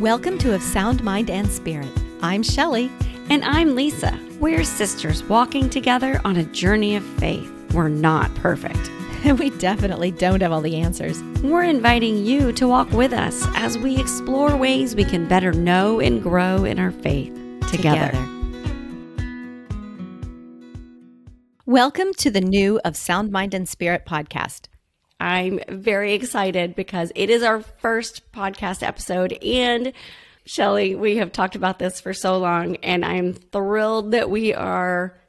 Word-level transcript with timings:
Welcome 0.00 0.38
to 0.38 0.54
Of 0.54 0.62
Sound 0.62 1.04
Mind 1.04 1.28
and 1.28 1.46
Spirit. 1.46 1.90
I'm 2.22 2.42
Shelley. 2.42 2.90
And 3.28 3.44
I'm 3.44 3.74
Lisa. 3.74 4.18
We're 4.40 4.64
sisters 4.64 5.22
walking 5.24 5.68
together 5.68 6.22
on 6.24 6.38
a 6.38 6.44
journey 6.44 6.96
of 6.96 7.04
faith. 7.18 7.52
We're 7.74 7.90
not 7.90 8.34
perfect. 8.36 8.90
And 9.24 9.38
we 9.38 9.50
definitely 9.50 10.10
don't 10.10 10.40
have 10.40 10.52
all 10.52 10.62
the 10.62 10.76
answers. 10.76 11.22
We're 11.42 11.64
inviting 11.64 12.24
you 12.24 12.50
to 12.52 12.66
walk 12.66 12.90
with 12.92 13.12
us 13.12 13.44
as 13.56 13.76
we 13.76 14.00
explore 14.00 14.56
ways 14.56 14.96
we 14.96 15.04
can 15.04 15.28
better 15.28 15.52
know 15.52 16.00
and 16.00 16.22
grow 16.22 16.64
in 16.64 16.78
our 16.78 16.92
faith 16.92 17.34
together. 17.68 18.06
together. 18.06 18.28
Welcome 21.66 22.14
to 22.14 22.30
the 22.30 22.40
new 22.40 22.80
Of 22.86 22.96
Sound 22.96 23.30
Mind 23.30 23.52
and 23.52 23.68
Spirit 23.68 24.06
podcast. 24.06 24.68
I'm 25.20 25.60
very 25.68 26.14
excited 26.14 26.74
because 26.74 27.12
it 27.14 27.28
is 27.28 27.42
our 27.42 27.60
first 27.60 28.32
podcast 28.32 28.82
episode. 28.82 29.32
And 29.44 29.92
Shelley, 30.46 30.94
we 30.94 31.18
have 31.18 31.30
talked 31.30 31.56
about 31.56 31.78
this 31.78 32.00
for 32.00 32.14
so 32.14 32.38
long, 32.38 32.76
and 32.76 33.04
I'm 33.04 33.34
thrilled 33.34 34.12
that 34.12 34.30
we 34.30 34.54
are 34.54 35.20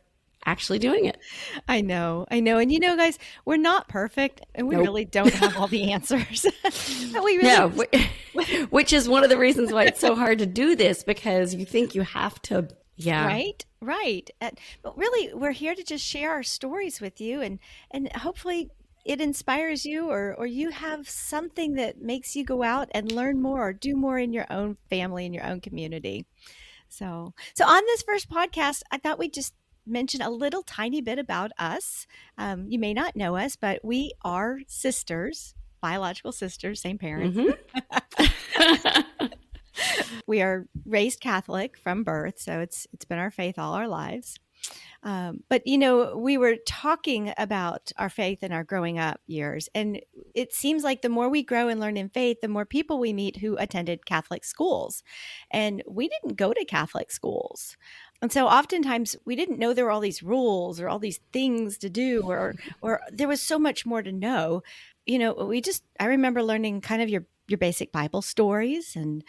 actually 0.45 0.79
doing 0.79 1.05
it. 1.05 1.19
I 1.67 1.81
know, 1.81 2.25
I 2.31 2.39
know. 2.39 2.57
And 2.57 2.71
you 2.71 2.79
know, 2.79 2.95
guys, 2.95 3.19
we're 3.45 3.57
not 3.57 3.87
perfect 3.87 4.41
and 4.55 4.67
we 4.67 4.75
nope. 4.75 4.85
really 4.85 5.05
don't 5.05 5.33
have 5.33 5.55
all 5.57 5.67
the 5.67 5.91
answers. 5.91 6.45
we 7.13 7.37
really 7.37 7.43
yeah, 7.43 7.67
which 8.69 8.93
is 8.93 9.07
one 9.07 9.23
of 9.23 9.29
the 9.29 9.37
reasons 9.37 9.71
why 9.71 9.83
it's 9.83 9.99
so 9.99 10.15
hard 10.15 10.39
to 10.39 10.45
do 10.45 10.75
this 10.75 11.03
because 11.03 11.53
you 11.53 11.65
think 11.65 11.93
you 11.93 12.01
have 12.01 12.41
to 12.43 12.67
yeah. 12.95 13.25
Right. 13.25 13.65
Right. 13.81 14.29
but 14.39 14.97
really, 14.97 15.33
we're 15.33 15.51
here 15.51 15.73
to 15.73 15.83
just 15.83 16.05
share 16.05 16.31
our 16.31 16.43
stories 16.43 17.01
with 17.01 17.19
you 17.19 17.41
and, 17.41 17.57
and 17.89 18.11
hopefully 18.13 18.69
it 19.05 19.21
inspires 19.21 19.85
you 19.85 20.09
or 20.09 20.35
or 20.37 20.45
you 20.45 20.69
have 20.69 21.09
something 21.09 21.73
that 21.75 22.01
makes 22.01 22.35
you 22.35 22.43
go 22.43 22.63
out 22.63 22.89
and 22.91 23.11
learn 23.11 23.41
more 23.41 23.67
or 23.67 23.73
do 23.73 23.95
more 23.95 24.17
in 24.17 24.33
your 24.33 24.45
own 24.49 24.77
family 24.89 25.25
in 25.25 25.33
your 25.33 25.45
own 25.45 25.61
community. 25.61 26.25
So 26.89 27.33
so 27.55 27.65
on 27.65 27.81
this 27.85 28.03
first 28.03 28.29
podcast 28.29 28.81
i 28.91 28.97
thought 28.97 29.19
we'd 29.19 29.33
just 29.33 29.53
mention 29.85 30.21
a 30.21 30.29
little 30.29 30.61
tiny 30.61 31.01
bit 31.01 31.17
about 31.17 31.51
us. 31.57 32.05
Um, 32.37 32.67
you 32.69 32.77
may 32.77 32.93
not 32.93 33.15
know 33.15 33.35
us 33.35 33.55
but 33.55 33.83
we 33.83 34.13
are 34.23 34.59
sisters 34.67 35.55
biological 35.81 36.31
sisters 36.31 36.81
same 36.81 36.97
parents. 36.97 37.37
Mm-hmm. 37.37 39.01
we 40.27 40.41
are 40.41 40.67
raised 40.85 41.19
catholic 41.21 41.77
from 41.77 42.03
birth 42.03 42.39
so 42.39 42.59
it's 42.59 42.85
it's 42.93 43.05
been 43.05 43.17
our 43.17 43.31
faith 43.31 43.57
all 43.57 43.73
our 43.73 43.87
lives 43.87 44.37
um, 45.03 45.43
but, 45.49 45.65
you 45.65 45.77
know, 45.77 46.15
we 46.15 46.37
were 46.37 46.57
talking 46.67 47.33
about 47.37 47.91
our 47.97 48.09
faith 48.09 48.39
and 48.43 48.53
our 48.53 48.63
growing 48.63 48.99
up 48.99 49.19
years. 49.25 49.67
And 49.73 49.99
it 50.35 50.53
seems 50.53 50.83
like 50.83 51.01
the 51.01 51.09
more 51.09 51.27
we 51.27 51.41
grow 51.41 51.69
and 51.69 51.79
learn 51.79 51.97
in 51.97 52.09
faith, 52.09 52.37
the 52.41 52.47
more 52.47 52.65
people 52.65 52.99
we 52.99 53.11
meet 53.11 53.37
who 53.37 53.57
attended 53.57 54.05
Catholic 54.05 54.43
schools. 54.43 55.03
And 55.49 55.81
we 55.87 56.07
didn't 56.07 56.37
go 56.37 56.53
to 56.53 56.65
Catholic 56.65 57.11
schools. 57.11 57.77
And 58.21 58.31
so 58.31 58.45
oftentimes 58.47 59.15
we 59.25 59.35
didn't 59.35 59.57
know 59.57 59.73
there 59.73 59.85
were 59.85 59.91
all 59.91 59.99
these 59.99 60.21
rules 60.21 60.79
or 60.79 60.87
all 60.87 60.99
these 60.99 61.19
things 61.33 61.79
to 61.79 61.89
do 61.89 62.21
or 62.21 62.53
or 62.81 63.01
there 63.11 63.27
was 63.27 63.41
so 63.41 63.57
much 63.57 63.83
more 63.83 64.03
to 64.03 64.11
know. 64.11 64.61
You 65.07 65.17
know, 65.17 65.33
we 65.33 65.59
just 65.61 65.83
I 65.99 66.05
remember 66.05 66.43
learning 66.43 66.81
kind 66.81 67.01
of 67.01 67.09
your 67.09 67.25
your 67.47 67.57
basic 67.57 67.91
Bible 67.91 68.21
stories 68.21 68.95
and 68.95 69.23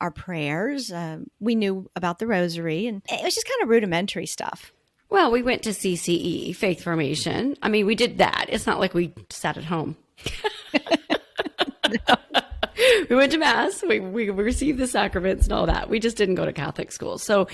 our 0.00 0.10
prayers. 0.10 0.90
Um, 0.90 1.26
we 1.40 1.54
knew 1.54 1.90
about 1.94 2.18
the 2.18 2.26
rosary 2.26 2.86
and 2.86 3.02
it 3.10 3.22
was 3.22 3.34
just 3.34 3.46
kind 3.46 3.62
of 3.62 3.68
rudimentary 3.68 4.26
stuff. 4.26 4.72
Well, 5.10 5.30
we 5.30 5.42
went 5.42 5.62
to 5.62 5.70
CCE, 5.70 6.54
Faith 6.54 6.82
Formation. 6.82 7.56
I 7.62 7.68
mean, 7.68 7.86
we 7.86 7.94
did 7.94 8.18
that. 8.18 8.46
It's 8.48 8.66
not 8.66 8.78
like 8.78 8.92
we 8.92 9.14
sat 9.30 9.56
at 9.56 9.64
home. 9.64 9.96
we 13.08 13.16
went 13.16 13.32
to 13.32 13.38
mass. 13.38 13.82
We, 13.82 14.00
we 14.00 14.28
received 14.28 14.78
the 14.78 14.86
sacraments 14.86 15.44
and 15.44 15.54
all 15.54 15.66
that. 15.66 15.88
We 15.88 15.98
just 15.98 16.18
didn't 16.18 16.34
go 16.34 16.44
to 16.44 16.52
Catholic 16.52 16.92
school. 16.92 17.16
So, 17.16 17.48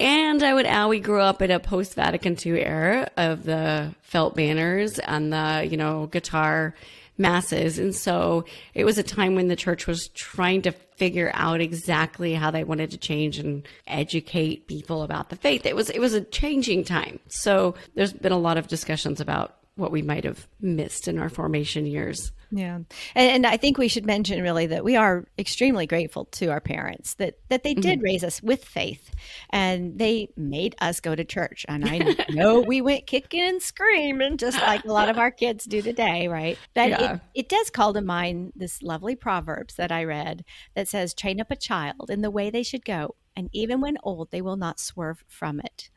and 0.00 0.42
I 0.42 0.54
would 0.54 0.64
add, 0.64 0.86
we 0.86 0.98
grew 0.98 1.20
up 1.20 1.42
in 1.42 1.50
a 1.50 1.60
post 1.60 1.94
Vatican 1.94 2.38
II 2.44 2.64
era 2.64 3.10
of 3.18 3.44
the 3.44 3.94
felt 4.00 4.34
banners 4.34 4.98
and 4.98 5.30
the, 5.32 5.68
you 5.70 5.76
know, 5.76 6.06
guitar 6.06 6.74
masses. 7.18 7.78
And 7.78 7.94
so 7.94 8.44
it 8.74 8.84
was 8.84 8.98
a 8.98 9.02
time 9.02 9.34
when 9.34 9.48
the 9.48 9.56
church 9.56 9.86
was 9.86 10.08
trying 10.08 10.62
to 10.62 10.72
figure 10.72 11.30
out 11.34 11.60
exactly 11.60 12.34
how 12.34 12.50
they 12.50 12.64
wanted 12.64 12.90
to 12.90 12.98
change 12.98 13.38
and 13.38 13.66
educate 13.86 14.66
people 14.66 15.02
about 15.02 15.30
the 15.30 15.36
faith. 15.36 15.66
It 15.66 15.76
was 15.76 15.90
it 15.90 16.00
was 16.00 16.14
a 16.14 16.20
changing 16.20 16.84
time. 16.84 17.18
So 17.28 17.74
there's 17.94 18.12
been 18.12 18.32
a 18.32 18.38
lot 18.38 18.56
of 18.56 18.68
discussions 18.68 19.20
about 19.20 19.56
what 19.76 19.90
we 19.90 20.02
might 20.02 20.24
have 20.24 20.46
missed 20.60 21.08
in 21.08 21.18
our 21.18 21.28
formation 21.28 21.84
years. 21.84 22.32
Yeah. 22.50 22.76
And, 22.76 22.86
and, 23.16 23.46
I 23.46 23.56
think 23.56 23.76
we 23.76 23.88
should 23.88 24.06
mention 24.06 24.40
really 24.40 24.66
that 24.66 24.84
we 24.84 24.94
are 24.94 25.24
extremely 25.36 25.86
grateful 25.86 26.26
to 26.26 26.46
our 26.48 26.60
parents 26.60 27.14
that, 27.14 27.38
that 27.48 27.64
they 27.64 27.74
did 27.74 27.98
mm-hmm. 27.98 28.04
raise 28.04 28.22
us 28.22 28.40
with 28.40 28.64
faith 28.64 29.10
and 29.50 29.98
they 29.98 30.28
made 30.36 30.76
us 30.80 31.00
go 31.00 31.16
to 31.16 31.24
church. 31.24 31.66
And 31.68 31.88
I 31.88 32.14
know 32.30 32.60
we 32.60 32.80
went 32.80 33.08
kicking 33.08 33.40
and 33.40 33.60
screaming 33.60 34.36
just 34.36 34.60
like 34.60 34.84
a 34.84 34.92
lot 34.92 35.08
of 35.08 35.18
our 35.18 35.32
kids 35.32 35.64
do 35.64 35.82
today, 35.82 36.28
right? 36.28 36.56
But 36.74 36.90
yeah. 36.90 37.14
it, 37.14 37.20
it 37.34 37.48
does 37.48 37.70
call 37.70 37.92
to 37.94 38.00
mind 38.00 38.52
this 38.54 38.82
lovely 38.82 39.16
Proverbs 39.16 39.74
that 39.74 39.90
I 39.90 40.04
read 40.04 40.44
that 40.76 40.86
says, 40.86 41.14
train 41.14 41.40
up 41.40 41.50
a 41.50 41.56
child 41.56 42.10
in 42.10 42.20
the 42.20 42.30
way 42.30 42.50
they 42.50 42.62
should 42.62 42.84
go. 42.84 43.16
And 43.34 43.50
even 43.52 43.80
when 43.80 43.98
old, 44.04 44.30
they 44.30 44.42
will 44.42 44.56
not 44.56 44.78
swerve 44.78 45.24
from 45.26 45.58
it. 45.58 45.90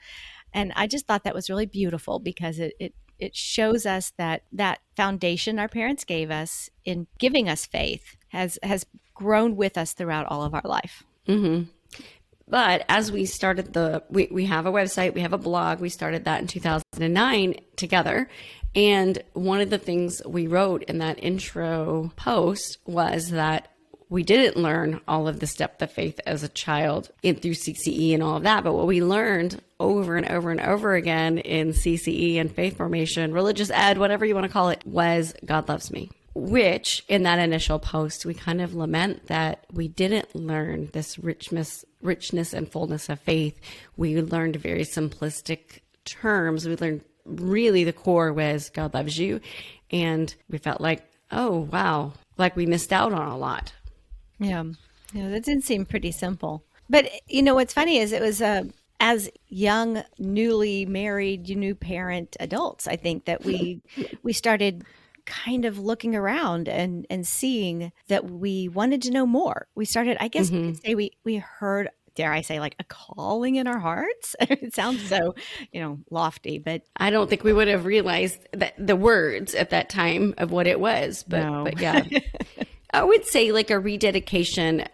And 0.54 0.74
I 0.76 0.88
just 0.88 1.06
thought 1.06 1.24
that 1.24 1.36
was 1.36 1.52
really 1.52 1.68
beautiful 1.68 2.18
because 2.18 2.58
it, 2.58 2.74
it 2.80 2.96
it 3.20 3.36
shows 3.36 3.86
us 3.86 4.12
that 4.18 4.44
that 4.52 4.80
foundation 4.96 5.60
our 5.60 5.68
parents 5.68 6.04
gave 6.04 6.32
us 6.32 6.70
in 6.86 7.08
giving 7.20 7.50
us 7.50 7.66
faith 7.66 8.18
has 8.30 8.60
has 8.64 8.86
grown 9.14 9.56
with 9.56 9.78
us 9.78 9.94
throughout 9.94 10.28
all 10.28 10.44
of 10.44 10.54
our 10.54 10.62
life. 10.64 11.04
Mm-hmm. 11.28 11.64
But 12.50 12.86
as 12.88 13.12
we 13.12 13.26
started 13.26 13.74
the, 13.74 14.04
we, 14.10 14.30
we 14.32 14.46
have 14.46 14.66
a 14.66 14.72
website, 14.72 15.14
we 15.14 15.22
have 15.22 15.34
a 15.34 15.38
blog. 15.38 15.80
We 15.80 15.90
started 15.90 16.26
that 16.26 16.40
in 16.40 16.48
2009 16.48 17.56
together. 17.76 18.30
And 18.74 19.22
one 19.34 19.60
of 19.60 19.70
the 19.70 19.78
things 19.78 20.22
we 20.26 20.48
wrote 20.48 20.84
in 20.84 21.00
that 21.00 21.22
intro 21.22 22.12
post 22.16 22.78
was 22.86 23.32
that 23.32 23.70
we 24.10 24.24
didn't 24.24 24.62
learn 24.62 25.02
all 25.08 25.28
of 25.28 25.42
this 25.42 25.56
depth 25.56 25.82
of 25.82 25.92
faith 25.92 26.20
as 26.26 26.44
a 26.44 26.48
child 26.48 27.12
in 27.22 27.36
through 27.36 27.56
CCE 27.56 28.14
and 28.14 28.24
all 28.24 28.38
of 28.38 28.44
that. 28.44 28.64
But 28.64 28.74
what 28.74 28.88
we 28.88 29.04
learned 29.04 29.62
over 29.80 30.16
and 30.16 30.28
over 30.28 30.52
and 30.52 30.62
over 30.62 30.96
again 30.96 31.38
in 31.38 31.70
CCE 31.70 32.40
and 32.40 32.54
faith 32.54 32.78
formation, 32.78 33.34
religious 33.34 33.70
ed, 33.70 33.98
whatever 33.98 34.26
you 34.26 34.34
want 34.34 34.46
to 34.46 34.52
call 34.52 34.70
it, 34.70 34.86
was 34.86 35.34
God 35.46 35.70
loves 35.70 35.92
me. 35.92 36.10
Which 36.34 37.04
in 37.08 37.24
that 37.24 37.40
initial 37.40 37.80
post, 37.80 38.26
we 38.26 38.34
kind 38.34 38.62
of 38.62 38.76
lament 38.76 39.28
that 39.28 39.66
we 39.72 39.88
didn't 39.88 40.36
learn 40.36 40.90
this 40.94 41.18
richness, 41.18 41.84
richness 42.02 42.54
and 42.54 42.72
fullness 42.72 43.10
of 43.10 43.20
faith. 43.20 43.60
We 43.96 44.22
learned 44.22 44.56
very 44.58 44.84
simplistic 44.84 45.80
terms. 46.06 46.68
We 46.68 46.76
learned 46.76 47.02
really 47.26 47.84
the 47.84 47.94
core 47.94 48.32
was 48.34 48.70
God 48.70 48.94
loves 48.94 49.18
you. 49.18 49.42
And 49.92 50.34
we 50.50 50.60
felt 50.60 50.80
like, 50.80 51.04
oh, 51.32 51.68
wow, 51.72 52.14
like 52.38 52.56
we 52.56 52.66
missed 52.66 52.94
out 52.94 53.14
on 53.14 53.28
a 53.28 53.38
lot. 53.38 53.74
Yeah. 54.40 54.64
Yeah, 55.14 55.30
that 55.30 55.44
did 55.44 55.64
seem 55.64 55.86
pretty 55.86 56.12
simple. 56.12 56.64
But 56.90 57.10
you 57.28 57.42
know 57.42 57.56
what's 57.56 57.74
funny 57.74 57.98
is 57.98 58.12
it 58.12 58.22
was 58.22 58.42
uh, 58.42 58.64
as 59.00 59.30
young, 59.48 60.04
newly 60.18 60.86
married, 60.86 61.48
new 61.50 61.76
parent 61.76 62.36
adults. 62.40 62.88
I 62.88 62.96
think 62.96 63.26
that 63.26 63.44
we 63.44 63.82
we 64.24 64.34
started 64.34 64.84
kind 65.26 65.66
of 65.66 65.78
looking 65.78 66.16
around 66.16 66.70
and 66.70 67.06
and 67.10 67.28
seeing 67.28 67.92
that 68.08 68.30
we 68.30 68.70
wanted 68.70 69.02
to 69.04 69.12
know 69.12 69.26
more. 69.26 69.68
We 69.76 69.86
started, 69.86 70.18
I 70.20 70.28
guess, 70.28 70.50
mm-hmm. 70.50 70.74
say 70.74 70.96
we 70.96 71.12
we 71.24 71.38
heard 71.38 71.90
dare 72.18 72.34
I 72.34 72.42
say, 72.42 72.60
like 72.60 72.76
a 72.80 72.84
calling 72.84 73.56
in 73.56 73.68
our 73.68 73.78
hearts. 73.78 74.36
it 74.42 74.74
sounds 74.74 75.08
so, 75.08 75.36
you 75.72 75.80
know, 75.80 76.00
lofty, 76.10 76.58
but 76.58 76.82
I 76.98 77.12
don't 77.12 77.30
think 77.30 77.44
we 77.44 77.54
would 77.54 77.68
have 77.70 77.86
realized 77.86 78.40
that 78.54 78.74
the 78.78 78.96
words 78.96 79.54
at 79.54 79.70
that 79.70 79.90
time 79.90 80.34
of 80.40 80.52
what 80.52 80.68
it 80.68 80.80
was. 80.80 81.24
But, 81.26 81.44
no. 81.44 81.64
but 81.64 81.80
yeah, 81.80 82.04
I 82.94 83.04
would 83.04 83.26
say 83.26 83.52
like 83.52 83.70
a 83.70 83.80
rededication 83.80 84.86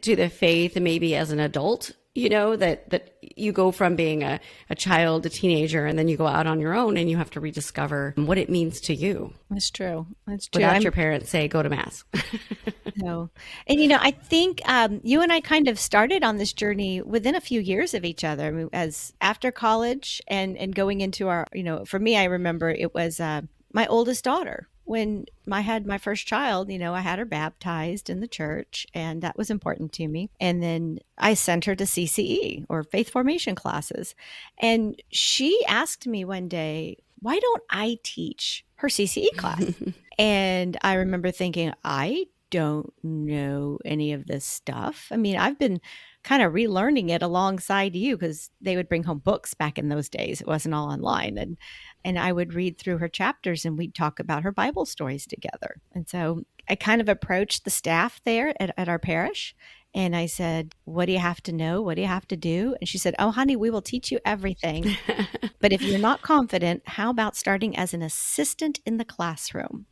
to 0.00 0.16
the 0.16 0.28
faith, 0.28 0.76
maybe 0.76 1.14
as 1.14 1.30
an 1.30 1.38
adult. 1.38 1.92
You 2.14 2.28
know 2.28 2.56
that 2.56 2.90
that 2.90 3.16
you 3.36 3.52
go 3.52 3.70
from 3.70 3.96
being 3.96 4.22
a, 4.22 4.38
a 4.68 4.74
child, 4.74 5.24
a 5.24 5.30
teenager, 5.30 5.86
and 5.86 5.98
then 5.98 6.08
you 6.08 6.18
go 6.18 6.26
out 6.26 6.46
on 6.46 6.60
your 6.60 6.74
own, 6.74 6.98
and 6.98 7.08
you 7.08 7.16
have 7.16 7.30
to 7.30 7.40
rediscover 7.40 8.12
what 8.16 8.36
it 8.36 8.50
means 8.50 8.82
to 8.82 8.94
you. 8.94 9.32
That's 9.48 9.70
true. 9.70 10.06
That's 10.26 10.46
true. 10.46 10.60
Without 10.60 10.76
I'm, 10.76 10.82
your 10.82 10.92
parents 10.92 11.30
say, 11.30 11.48
"Go 11.48 11.62
to 11.62 11.70
mass." 11.70 12.04
no, 12.96 13.30
and 13.66 13.80
you 13.80 13.88
know, 13.88 13.98
I 13.98 14.10
think 14.10 14.60
um, 14.68 15.00
you 15.02 15.22
and 15.22 15.32
I 15.32 15.40
kind 15.40 15.68
of 15.68 15.78
started 15.78 16.22
on 16.22 16.36
this 16.36 16.52
journey 16.52 17.00
within 17.00 17.34
a 17.34 17.40
few 17.40 17.60
years 17.60 17.94
of 17.94 18.04
each 18.04 18.24
other. 18.24 18.46
I 18.46 18.50
mean, 18.50 18.68
as 18.74 19.14
after 19.22 19.50
college 19.50 20.20
and 20.28 20.58
and 20.58 20.74
going 20.74 21.00
into 21.00 21.28
our, 21.28 21.46
you 21.54 21.62
know, 21.62 21.86
for 21.86 21.98
me, 21.98 22.18
I 22.18 22.24
remember 22.24 22.68
it 22.68 22.94
was 22.94 23.20
uh, 23.20 23.40
my 23.72 23.86
oldest 23.86 24.24
daughter 24.24 24.68
when 24.84 25.26
I 25.50 25.60
had 25.60 25.86
my 25.86 25.98
first 25.98 26.26
child, 26.26 26.70
you 26.70 26.78
know, 26.78 26.94
I 26.94 27.00
had 27.00 27.18
her 27.18 27.24
baptized 27.24 28.10
in 28.10 28.20
the 28.20 28.28
church, 28.28 28.86
and 28.94 29.22
that 29.22 29.38
was 29.38 29.50
important 29.50 29.92
to 29.94 30.08
me. 30.08 30.30
And 30.40 30.62
then 30.62 30.98
I 31.18 31.34
sent 31.34 31.64
her 31.66 31.74
to 31.74 31.84
CCE 31.84 32.66
or 32.68 32.82
faith 32.82 33.10
formation 33.10 33.54
classes. 33.54 34.14
And 34.58 35.00
she 35.10 35.64
asked 35.68 36.06
me 36.06 36.24
one 36.24 36.48
day, 36.48 36.98
why 37.20 37.38
don't 37.38 37.62
I 37.70 37.98
teach 38.02 38.64
her 38.76 38.88
CCE 38.88 39.36
class? 39.36 39.64
and 40.18 40.76
I 40.82 40.94
remember 40.94 41.30
thinking, 41.30 41.72
I 41.84 42.26
don't 42.50 42.92
know 43.02 43.78
any 43.84 44.12
of 44.12 44.26
this 44.26 44.44
stuff. 44.44 45.08
I 45.10 45.16
mean, 45.16 45.36
I've 45.36 45.58
been 45.58 45.80
kind 46.22 46.42
of 46.42 46.52
relearning 46.52 47.10
it 47.10 47.22
alongside 47.22 47.96
you 47.96 48.16
because 48.16 48.50
they 48.60 48.76
would 48.76 48.88
bring 48.88 49.04
home 49.04 49.18
books 49.18 49.54
back 49.54 49.78
in 49.78 49.88
those 49.88 50.08
days. 50.08 50.40
It 50.40 50.46
wasn't 50.46 50.74
all 50.74 50.90
online. 50.90 51.38
And 51.38 51.56
and 52.04 52.18
I 52.18 52.32
would 52.32 52.54
read 52.54 52.78
through 52.78 52.98
her 52.98 53.08
chapters 53.08 53.64
and 53.64 53.78
we'd 53.78 53.94
talk 53.94 54.18
about 54.18 54.42
her 54.42 54.52
Bible 54.52 54.86
stories 54.86 55.26
together. 55.26 55.80
And 55.92 56.08
so 56.08 56.44
I 56.68 56.74
kind 56.74 57.00
of 57.00 57.08
approached 57.08 57.64
the 57.64 57.70
staff 57.70 58.20
there 58.24 58.54
at, 58.60 58.72
at 58.76 58.88
our 58.88 58.98
parish 58.98 59.54
and 59.94 60.16
I 60.16 60.26
said, 60.26 60.74
What 60.84 61.06
do 61.06 61.12
you 61.12 61.18
have 61.18 61.42
to 61.42 61.52
know? 61.52 61.82
What 61.82 61.96
do 61.96 62.02
you 62.02 62.08
have 62.08 62.26
to 62.28 62.36
do? 62.36 62.76
And 62.80 62.88
she 62.88 62.98
said, 62.98 63.14
Oh, 63.18 63.30
honey, 63.30 63.56
we 63.56 63.70
will 63.70 63.82
teach 63.82 64.10
you 64.10 64.18
everything. 64.24 64.96
but 65.60 65.72
if 65.72 65.82
you're 65.82 65.98
not 65.98 66.22
confident, 66.22 66.82
how 66.86 67.10
about 67.10 67.36
starting 67.36 67.76
as 67.76 67.92
an 67.92 68.02
assistant 68.02 68.80
in 68.86 68.96
the 68.96 69.04
classroom? 69.04 69.86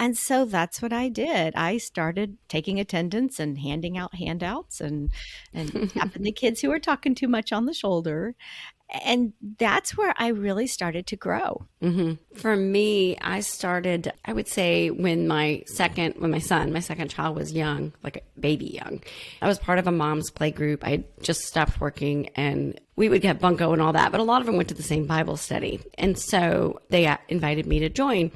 And 0.00 0.16
so 0.16 0.44
that's 0.44 0.80
what 0.80 0.92
I 0.92 1.08
did. 1.08 1.54
I 1.56 1.78
started 1.78 2.38
taking 2.48 2.78
attendance 2.78 3.40
and 3.40 3.58
handing 3.58 3.98
out 3.98 4.14
handouts 4.14 4.80
and 4.80 5.10
and 5.52 5.90
tapping 5.90 6.22
the 6.22 6.32
kids 6.42 6.60
who 6.60 6.68
were 6.68 6.78
talking 6.78 7.14
too 7.14 7.26
much 7.26 7.52
on 7.52 7.66
the 7.66 7.74
shoulder 7.74 8.36
and 8.90 9.34
that's 9.58 9.96
where 9.96 10.14
I 10.16 10.28
really 10.28 10.66
started 10.66 11.06
to 11.08 11.16
grow. 11.16 11.66
Mm-hmm. 11.82 12.14
For 12.38 12.56
me, 12.56 13.18
I 13.20 13.40
started, 13.40 14.12
I 14.24 14.32
would 14.32 14.48
say, 14.48 14.90
when 14.90 15.28
my 15.28 15.62
second, 15.66 16.14
when 16.18 16.30
my 16.30 16.38
son, 16.38 16.72
my 16.72 16.80
second 16.80 17.08
child 17.08 17.36
was 17.36 17.52
young, 17.52 17.92
like 18.02 18.16
a 18.16 18.40
baby 18.40 18.66
young. 18.66 19.02
I 19.42 19.46
was 19.46 19.58
part 19.58 19.78
of 19.78 19.86
a 19.86 19.92
mom's 19.92 20.30
play 20.30 20.50
group. 20.50 20.86
I 20.86 21.04
just 21.20 21.42
stopped 21.42 21.80
working 21.80 22.30
and 22.30 22.80
we 22.96 23.08
would 23.08 23.20
get 23.20 23.40
bunco 23.40 23.72
and 23.72 23.82
all 23.82 23.92
that, 23.92 24.10
but 24.10 24.20
a 24.20 24.24
lot 24.24 24.40
of 24.40 24.46
them 24.46 24.56
went 24.56 24.70
to 24.70 24.74
the 24.74 24.82
same 24.82 25.06
Bible 25.06 25.36
study. 25.36 25.80
And 25.98 26.18
so 26.18 26.80
they 26.88 27.14
invited 27.28 27.66
me 27.66 27.80
to 27.80 27.90
join 27.90 28.32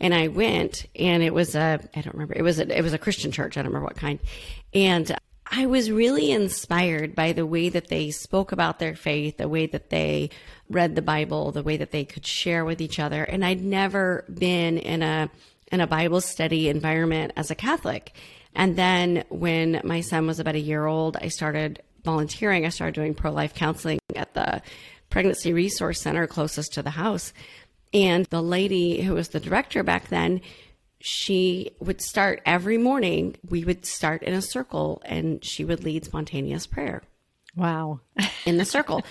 and 0.00 0.14
I 0.14 0.28
went 0.28 0.86
and 0.94 1.22
it 1.22 1.32
was 1.32 1.54
a 1.54 1.80
I 1.94 2.00
don't 2.00 2.14
remember 2.14 2.34
it 2.34 2.42
was 2.42 2.58
a 2.58 2.76
it 2.76 2.82
was 2.82 2.92
a 2.92 2.98
Christian 2.98 3.32
church 3.32 3.56
I 3.56 3.62
don't 3.62 3.72
remember 3.72 3.86
what 3.86 3.96
kind 3.96 4.18
and 4.74 5.16
I 5.48 5.66
was 5.66 5.90
really 5.90 6.30
inspired 6.30 7.14
by 7.14 7.32
the 7.32 7.46
way 7.46 7.68
that 7.68 7.88
they 7.88 8.10
spoke 8.10 8.52
about 8.52 8.78
their 8.78 8.96
faith, 8.96 9.36
the 9.36 9.48
way 9.48 9.66
that 9.66 9.90
they 9.90 10.30
read 10.68 10.94
the 10.94 11.02
Bible, 11.02 11.52
the 11.52 11.62
way 11.62 11.76
that 11.76 11.92
they 11.92 12.04
could 12.04 12.26
share 12.26 12.64
with 12.64 12.80
each 12.80 12.98
other. 12.98 13.22
And 13.22 13.44
I'd 13.44 13.62
never 13.62 14.24
been 14.32 14.78
in 14.78 15.02
a 15.02 15.30
in 15.72 15.80
a 15.80 15.86
Bible 15.86 16.20
study 16.20 16.68
environment 16.68 17.32
as 17.36 17.50
a 17.50 17.54
Catholic. 17.54 18.12
And 18.54 18.76
then 18.76 19.24
when 19.28 19.80
my 19.84 20.00
son 20.00 20.26
was 20.26 20.40
about 20.40 20.54
a 20.54 20.60
year 20.60 20.86
old, 20.86 21.16
I 21.20 21.28
started 21.28 21.82
volunteering. 22.04 22.64
I 22.64 22.70
started 22.70 22.94
doing 22.94 23.14
pro 23.14 23.32
life 23.32 23.54
counseling 23.54 23.98
at 24.14 24.32
the 24.34 24.62
pregnancy 25.10 25.52
resource 25.52 26.00
center 26.00 26.26
closest 26.26 26.74
to 26.74 26.82
the 26.82 26.90
house. 26.90 27.32
And 27.92 28.26
the 28.26 28.42
lady 28.42 29.02
who 29.02 29.14
was 29.14 29.28
the 29.28 29.40
director 29.40 29.82
back 29.82 30.08
then, 30.08 30.40
she 31.06 31.70
would 31.78 32.00
start 32.00 32.42
every 32.44 32.78
morning. 32.78 33.36
We 33.48 33.64
would 33.64 33.86
start 33.86 34.24
in 34.24 34.34
a 34.34 34.42
circle 34.42 35.00
and 35.04 35.44
she 35.44 35.64
would 35.64 35.84
lead 35.84 36.04
spontaneous 36.04 36.66
prayer. 36.66 37.00
Wow. 37.54 38.00
in 38.44 38.56
the 38.56 38.64
circle. 38.64 39.04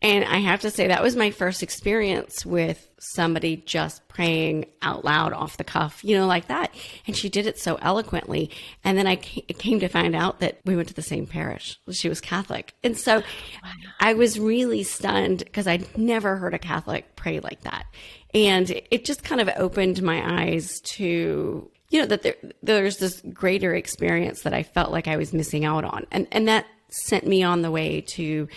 And 0.00 0.24
I 0.24 0.38
have 0.38 0.62
to 0.62 0.70
say, 0.70 0.88
that 0.88 1.02
was 1.02 1.14
my 1.14 1.30
first 1.30 1.62
experience 1.62 2.44
with 2.44 2.90
somebody 2.98 3.56
just 3.56 4.08
praying 4.08 4.66
out 4.80 5.04
loud 5.04 5.32
off 5.32 5.58
the 5.58 5.64
cuff, 5.64 6.02
you 6.02 6.16
know, 6.16 6.26
like 6.26 6.48
that. 6.48 6.74
And 7.06 7.16
she 7.16 7.28
did 7.28 7.46
it 7.46 7.58
so 7.58 7.76
eloquently. 7.76 8.50
And 8.82 8.98
then 8.98 9.06
I 9.06 9.14
came 9.16 9.78
to 9.78 9.88
find 9.88 10.16
out 10.16 10.40
that 10.40 10.58
we 10.64 10.74
went 10.74 10.88
to 10.88 10.94
the 10.94 11.02
same 11.02 11.26
parish. 11.26 11.78
She 11.92 12.08
was 12.08 12.20
Catholic. 12.20 12.74
And 12.82 12.98
so 12.98 13.18
wow. 13.18 13.70
I 14.00 14.14
was 14.14 14.40
really 14.40 14.82
stunned 14.82 15.40
because 15.40 15.68
I'd 15.68 15.96
never 15.96 16.36
heard 16.36 16.54
a 16.54 16.58
Catholic 16.58 17.14
pray 17.14 17.38
like 17.38 17.60
that. 17.60 17.84
And 18.34 18.70
it 18.90 19.04
just 19.04 19.24
kind 19.24 19.40
of 19.40 19.50
opened 19.56 20.02
my 20.02 20.42
eyes 20.42 20.80
to, 20.80 21.70
you 21.90 22.00
know, 22.00 22.06
that 22.06 22.22
there, 22.22 22.36
there's 22.62 22.96
this 22.96 23.20
greater 23.32 23.74
experience 23.74 24.42
that 24.42 24.54
I 24.54 24.62
felt 24.62 24.90
like 24.90 25.06
I 25.06 25.16
was 25.16 25.32
missing 25.32 25.64
out 25.64 25.84
on. 25.84 26.06
And, 26.10 26.26
and 26.32 26.48
that 26.48 26.66
sent 26.88 27.26
me 27.26 27.42
on 27.42 27.62
the 27.62 27.70
way 27.70 28.00
to 28.00 28.48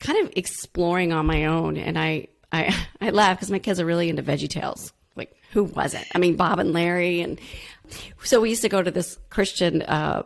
kind 0.00 0.24
of 0.24 0.32
exploring 0.36 1.12
on 1.12 1.26
my 1.26 1.44
own. 1.44 1.76
And 1.76 1.98
I, 1.98 2.28
I, 2.52 2.74
I 3.00 3.10
laugh 3.10 3.38
because 3.38 3.50
my 3.50 3.58
kids 3.58 3.80
are 3.80 3.86
really 3.86 4.08
into 4.08 4.22
Veggie 4.22 4.48
Tales. 4.48 4.92
Like, 5.14 5.36
who 5.52 5.64
wasn't? 5.64 6.06
I 6.14 6.18
mean, 6.18 6.36
Bob 6.36 6.58
and 6.58 6.72
Larry. 6.72 7.20
And 7.20 7.40
so 8.22 8.40
we 8.40 8.50
used 8.50 8.62
to 8.62 8.68
go 8.68 8.82
to 8.82 8.90
this 8.90 9.18
Christian, 9.30 9.82
uh, 9.82 10.22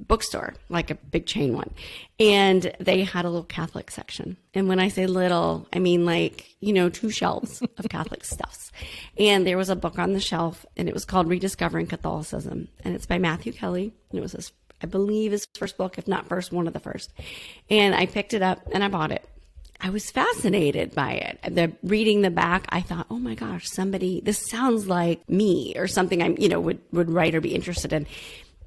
bookstore, 0.00 0.54
like 0.68 0.90
a 0.90 0.94
big 0.94 1.26
chain 1.26 1.54
one. 1.54 1.72
And 2.18 2.74
they 2.80 3.02
had 3.02 3.24
a 3.24 3.30
little 3.30 3.44
Catholic 3.44 3.90
section. 3.90 4.36
And 4.54 4.68
when 4.68 4.80
I 4.80 4.88
say 4.88 5.06
little, 5.06 5.66
I 5.72 5.78
mean 5.78 6.04
like, 6.04 6.54
you 6.60 6.72
know, 6.72 6.88
two 6.88 7.10
shelves 7.10 7.62
of 7.78 7.86
Catholic 7.88 8.24
stuffs. 8.24 8.72
And 9.18 9.46
there 9.46 9.56
was 9.56 9.70
a 9.70 9.76
book 9.76 9.98
on 9.98 10.12
the 10.12 10.20
shelf 10.20 10.64
and 10.76 10.88
it 10.88 10.94
was 10.94 11.04
called 11.04 11.28
Rediscovering 11.28 11.86
Catholicism. 11.86 12.68
And 12.84 12.94
it's 12.94 13.06
by 13.06 13.18
Matthew 13.18 13.52
Kelly. 13.52 13.92
And 14.10 14.18
it 14.18 14.22
was 14.22 14.32
his, 14.32 14.52
I 14.82 14.86
believe 14.86 15.32
his 15.32 15.46
first 15.56 15.76
book, 15.76 15.98
if 15.98 16.08
not 16.08 16.28
first, 16.28 16.52
one 16.52 16.66
of 16.66 16.72
the 16.72 16.80
first. 16.80 17.12
And 17.70 17.94
I 17.94 18.06
picked 18.06 18.34
it 18.34 18.42
up 18.42 18.60
and 18.72 18.84
I 18.84 18.88
bought 18.88 19.12
it. 19.12 19.26
I 19.80 19.90
was 19.90 20.10
fascinated 20.10 20.94
by 20.94 21.12
it. 21.12 21.54
The 21.54 21.72
reading 21.82 22.22
the 22.22 22.30
back, 22.30 22.66
I 22.70 22.80
thought, 22.80 23.06
oh 23.10 23.18
my 23.18 23.34
gosh, 23.34 23.68
somebody, 23.68 24.22
this 24.24 24.48
sounds 24.48 24.86
like 24.86 25.28
me 25.28 25.74
or 25.76 25.86
something 25.86 26.22
I'm, 26.22 26.38
you 26.38 26.48
know, 26.48 26.60
would, 26.60 26.80
would 26.92 27.10
write 27.10 27.34
or 27.34 27.42
be 27.42 27.54
interested 27.54 27.92
in. 27.92 28.06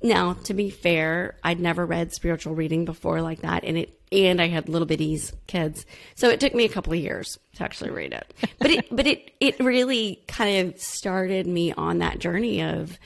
Now, 0.01 0.33
to 0.33 0.53
be 0.53 0.69
fair, 0.69 1.37
I'd 1.43 1.59
never 1.59 1.85
read 1.85 2.13
spiritual 2.13 2.55
reading 2.55 2.85
before 2.85 3.21
like 3.21 3.41
that, 3.41 3.63
and 3.63 3.77
it 3.77 3.95
and 4.11 4.41
I 4.41 4.47
had 4.47 4.69
little 4.69 4.87
bitties 4.87 5.33
kids, 5.47 5.85
so 6.15 6.29
it 6.29 6.39
took 6.39 6.55
me 6.55 6.65
a 6.65 6.69
couple 6.69 6.93
of 6.93 6.99
years 6.99 7.37
to 7.55 7.63
actually 7.63 7.91
read 7.91 8.13
it. 8.13 8.33
But 8.59 8.71
it 8.71 8.95
but 8.95 9.05
it 9.05 9.31
it 9.39 9.59
really 9.59 10.23
kind 10.27 10.67
of 10.67 10.79
started 10.79 11.47
me 11.47 11.73
on 11.73 11.99
that 11.99 12.19
journey 12.19 12.61
of 12.61 12.97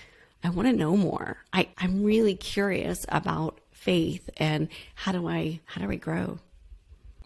I 0.44 0.50
want 0.50 0.68
to 0.68 0.74
know 0.74 0.96
more. 0.96 1.38
I 1.52 1.70
I'm 1.78 2.04
really 2.04 2.36
curious 2.36 3.06
about 3.10 3.60
faith 3.72 4.30
and 4.38 4.70
how 4.96 5.12
do 5.12 5.28
I 5.28 5.62
how 5.66 5.82
do 5.82 5.92
I 5.92 5.96
grow? 5.96 6.40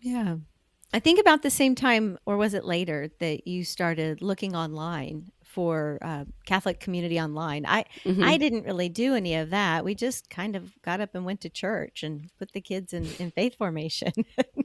Yeah. 0.02 0.38
I 0.94 1.00
think 1.00 1.20
about 1.20 1.42
the 1.42 1.50
same 1.50 1.76
time, 1.76 2.18
or 2.26 2.38
was 2.38 2.54
it 2.54 2.64
later, 2.64 3.10
that 3.20 3.46
you 3.46 3.66
started 3.66 4.22
looking 4.22 4.56
online 4.56 5.32
for 5.58 5.98
uh, 6.04 6.24
Catholic 6.46 6.80
community 6.80 7.20
online. 7.20 7.66
I 7.66 7.86
mm-hmm. 8.06 8.22
I 8.22 8.38
didn't 8.38 8.66
really 8.66 8.90
do 8.90 9.16
any 9.16 9.34
of 9.34 9.50
that. 9.50 9.84
We 9.84 9.96
just 9.96 10.30
kind 10.30 10.56
of 10.56 10.80
got 10.84 11.02
up 11.02 11.16
and 11.16 11.26
went 11.26 11.42
to 11.42 11.50
church 11.50 12.04
and 12.04 12.30
put 12.38 12.52
the 12.52 12.62
kids 12.62 12.94
in, 12.94 13.08
in 13.18 13.32
faith 13.32 13.58
formation. 13.58 14.12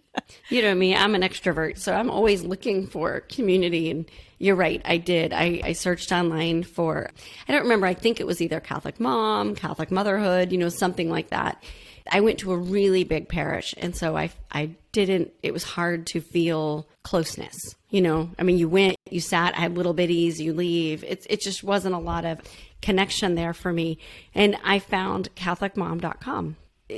you 0.51 0.61
know 0.61 0.75
me, 0.75 0.95
I'm 0.95 1.15
an 1.15 1.23
extrovert, 1.23 1.79
so 1.79 1.95
I'm 1.95 2.11
always 2.11 2.43
looking 2.43 2.87
for 2.87 3.21
community. 3.21 3.91
And 3.91 4.05
you're 4.37 4.55
right, 4.55 4.83
I 4.85 4.99
did. 4.99 5.33
I, 5.33 5.63
I 5.65 5.73
searched 5.73 6.13
online 6.13 6.63
for 6.63 7.09
I 7.49 7.53
don't 7.53 7.63
remember. 7.63 7.87
I 7.87 7.95
think 7.95 8.21
it 8.21 8.27
was 8.27 8.43
either 8.43 8.61
Catholic 8.61 9.01
mom, 9.01 9.55
Catholic 9.55 9.91
motherhood, 9.91 10.53
you 10.53 10.59
know, 10.59 10.69
something 10.69 11.09
like 11.09 11.31
that. 11.31 11.65
I 12.11 12.21
went 12.21 12.39
to 12.41 12.53
a 12.53 12.57
really 12.57 13.05
big 13.05 13.29
parish, 13.29 13.75
and 13.79 13.95
so 13.97 14.17
I 14.17 14.31
I 14.51 14.71
didn't. 14.93 15.33
It 15.43 15.53
was 15.53 15.65
hard 15.65 16.07
to 16.09 16.21
feel 16.21 16.87
closeness. 17.03 17.57
You 17.91 18.01
know, 18.01 18.31
I 18.39 18.43
mean, 18.43 18.59
you 18.59 18.69
went, 18.69 18.97
you 19.11 19.21
sat, 19.21 19.57
I 19.57 19.61
had 19.61 19.77
little 19.77 19.95
bitties, 19.95 20.39
you 20.39 20.55
leave. 20.55 21.05
It 21.05 21.27
it 21.29 21.41
just 21.41 21.63
wasn't 21.63 21.95
a 21.95 21.99
lot 21.99 22.25
of 22.25 22.41
connection 22.81 23.35
there 23.35 23.55
for 23.55 23.73
me, 23.73 23.99
and 24.35 24.57
I 24.65 24.79
found 24.79 25.35
CatholicMom.com. 25.37 26.57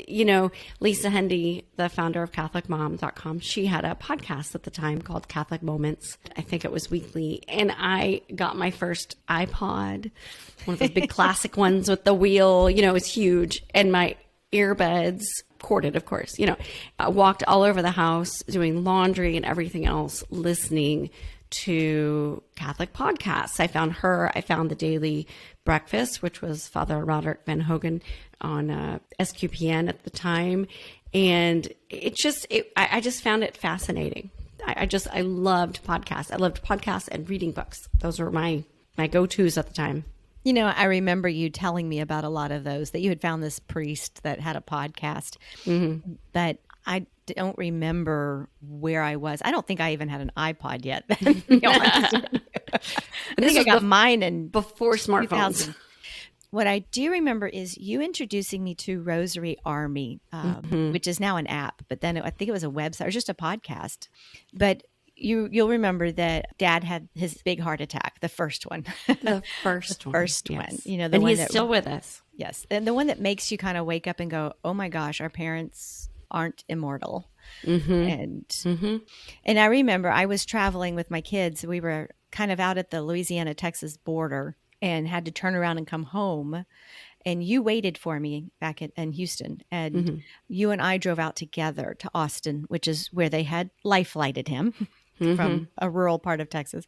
You 0.08 0.24
know, 0.24 0.50
Lisa 0.80 1.08
Hendey, 1.08 1.64
the 1.76 1.88
founder 1.88 2.22
of 2.22 2.32
CatholicMom.com, 2.32 3.38
she 3.40 3.66
had 3.66 3.84
a 3.84 3.94
podcast 3.94 4.56
at 4.56 4.64
the 4.64 4.70
time 4.70 5.00
called 5.00 5.28
Catholic 5.28 5.62
Moments. 5.62 6.18
I 6.36 6.40
think 6.40 6.64
it 6.64 6.72
was 6.72 6.90
weekly. 6.90 7.44
And 7.46 7.72
I 7.76 8.22
got 8.34 8.56
my 8.56 8.72
first 8.72 9.16
iPod, 9.28 10.10
one 10.64 10.74
of 10.74 10.78
those 10.80 10.90
big 10.90 11.08
classic 11.10 11.56
ones 11.56 11.88
with 11.88 12.02
the 12.02 12.14
wheel. 12.14 12.68
You 12.68 12.82
know, 12.82 12.90
it 12.90 12.94
was 12.94 13.06
huge. 13.06 13.62
And 13.72 13.92
my 13.92 14.16
earbuds, 14.54 15.24
corded, 15.58 15.96
of 15.96 16.04
course, 16.04 16.38
you 16.38 16.46
know, 16.46 16.56
I 16.98 17.08
walked 17.08 17.42
all 17.44 17.62
over 17.62 17.82
the 17.82 17.90
house 17.90 18.42
doing 18.44 18.84
laundry 18.84 19.36
and 19.36 19.44
everything 19.44 19.86
else, 19.86 20.24
listening 20.30 21.10
to 21.50 22.42
Catholic 22.56 22.92
podcasts. 22.92 23.60
I 23.60 23.66
found 23.66 23.92
her, 23.94 24.30
I 24.34 24.40
found 24.40 24.70
the 24.70 24.74
Daily 24.74 25.26
Breakfast, 25.64 26.22
which 26.22 26.42
was 26.42 26.68
Father 26.68 27.04
Roderick 27.04 27.44
Vonhögen 27.46 28.02
on 28.40 28.70
uh, 28.70 28.98
SQPN 29.20 29.88
at 29.88 30.02
the 30.02 30.10
time. 30.10 30.66
And 31.12 31.68
it 31.90 32.16
just, 32.16 32.46
it, 32.50 32.72
I, 32.76 32.88
I, 32.92 33.00
just 33.00 33.22
found 33.22 33.44
it 33.44 33.56
fascinating. 33.56 34.30
I, 34.66 34.74
I 34.78 34.86
just, 34.86 35.06
I 35.12 35.20
loved 35.20 35.84
podcasts. 35.84 36.32
I 36.32 36.36
loved 36.36 36.64
podcasts 36.64 37.08
and 37.08 37.30
reading 37.30 37.52
books. 37.52 37.88
Those 38.00 38.18
were 38.18 38.32
my, 38.32 38.64
my 38.98 39.06
go-tos 39.06 39.56
at 39.56 39.68
the 39.68 39.74
time. 39.74 40.04
You 40.44 40.52
know, 40.52 40.66
I 40.66 40.84
remember 40.84 41.28
you 41.28 41.50
telling 41.50 41.88
me 41.88 42.00
about 42.00 42.24
a 42.24 42.28
lot 42.28 42.52
of 42.52 42.64
those 42.64 42.90
that 42.90 43.00
you 43.00 43.08
had 43.08 43.20
found 43.20 43.42
this 43.42 43.58
priest 43.58 44.22
that 44.22 44.40
had 44.40 44.56
a 44.56 44.60
podcast, 44.60 45.38
mm-hmm. 45.64 46.12
but 46.32 46.58
I 46.86 47.06
don't 47.26 47.56
remember 47.56 48.48
where 48.60 49.02
I 49.02 49.16
was. 49.16 49.40
I 49.44 49.50
don't 49.50 49.66
think 49.66 49.80
I 49.80 49.92
even 49.92 50.08
had 50.08 50.20
an 50.20 50.30
iPod 50.36 50.84
yet. 50.84 51.04
I 51.10 51.18
think 53.38 53.58
I 53.58 53.64
got 53.64 53.82
mine 53.82 54.22
in 54.22 54.48
before 54.48 54.94
smartphones. 54.94 55.74
What 56.50 56.66
I 56.68 56.80
do 56.80 57.10
remember 57.10 57.48
is 57.48 57.76
you 57.76 58.00
introducing 58.00 58.62
me 58.62 58.76
to 58.76 59.00
Rosary 59.02 59.56
Army, 59.64 60.20
um, 60.30 60.62
mm-hmm. 60.62 60.92
which 60.92 61.08
is 61.08 61.18
now 61.18 61.36
an 61.36 61.48
app, 61.48 61.82
but 61.88 62.00
then 62.00 62.16
I 62.16 62.30
think 62.30 62.48
it 62.48 62.52
was 62.52 62.62
a 62.62 62.68
website 62.68 63.06
or 63.06 63.10
just 63.10 63.28
a 63.28 63.34
podcast. 63.34 64.06
But 64.52 64.84
you 65.16 65.48
you'll 65.52 65.68
remember 65.68 66.10
that 66.12 66.56
Dad 66.58 66.84
had 66.84 67.08
his 67.14 67.40
big 67.44 67.60
heart 67.60 67.80
attack, 67.80 68.20
the 68.20 68.28
first 68.28 68.64
one, 68.64 68.84
the 69.06 69.42
first 69.62 70.02
the 70.02 70.08
one, 70.08 70.12
first 70.14 70.50
yes. 70.50 70.70
one. 70.70 70.78
You 70.84 70.98
know, 70.98 71.08
the 71.08 71.14
and 71.16 71.22
one 71.22 71.30
he's 71.30 71.38
that 71.38 71.50
still 71.50 71.68
with 71.68 71.86
us. 71.86 72.22
yes, 72.34 72.66
and 72.70 72.86
the 72.86 72.94
one 72.94 73.06
that 73.08 73.20
makes 73.20 73.50
you 73.52 73.58
kind 73.58 73.76
of 73.78 73.86
wake 73.86 74.06
up 74.06 74.20
and 74.20 74.30
go, 74.30 74.54
"Oh 74.64 74.74
my 74.74 74.88
gosh, 74.88 75.20
our 75.20 75.30
parents 75.30 76.08
aren't 76.30 76.64
immortal." 76.68 77.28
Mm-hmm. 77.64 77.92
And 77.92 78.48
Mm-hmm. 78.48 78.96
and 79.44 79.58
I 79.58 79.66
remember 79.66 80.10
I 80.10 80.26
was 80.26 80.44
traveling 80.46 80.94
with 80.94 81.10
my 81.10 81.20
kids. 81.20 81.64
We 81.64 81.80
were 81.80 82.10
kind 82.32 82.50
of 82.50 82.58
out 82.58 82.78
at 82.78 82.90
the 82.90 83.02
Louisiana 83.02 83.54
Texas 83.54 83.96
border 83.96 84.56
and 84.82 85.06
had 85.06 85.24
to 85.26 85.30
turn 85.30 85.54
around 85.54 85.78
and 85.78 85.86
come 85.86 86.04
home. 86.04 86.64
And 87.26 87.42
you 87.42 87.62
waited 87.62 87.96
for 87.96 88.20
me 88.20 88.50
back 88.60 88.82
in, 88.82 88.92
in 88.96 89.12
Houston, 89.12 89.62
and 89.70 89.94
Mhm. 89.94 90.22
you 90.48 90.70
and 90.72 90.82
I 90.82 90.98
drove 90.98 91.18
out 91.18 91.36
together 91.36 91.94
to 92.00 92.10
Austin, 92.14 92.64
which 92.68 92.86
is 92.86 93.08
where 93.12 93.30
they 93.30 93.44
had 93.44 93.70
life 93.82 94.08
flighted 94.08 94.48
him 94.48 94.74
Mm-hmm. 95.20 95.36
from 95.36 95.68
a 95.78 95.88
rural 95.88 96.18
part 96.18 96.40
of 96.40 96.48
Texas. 96.50 96.86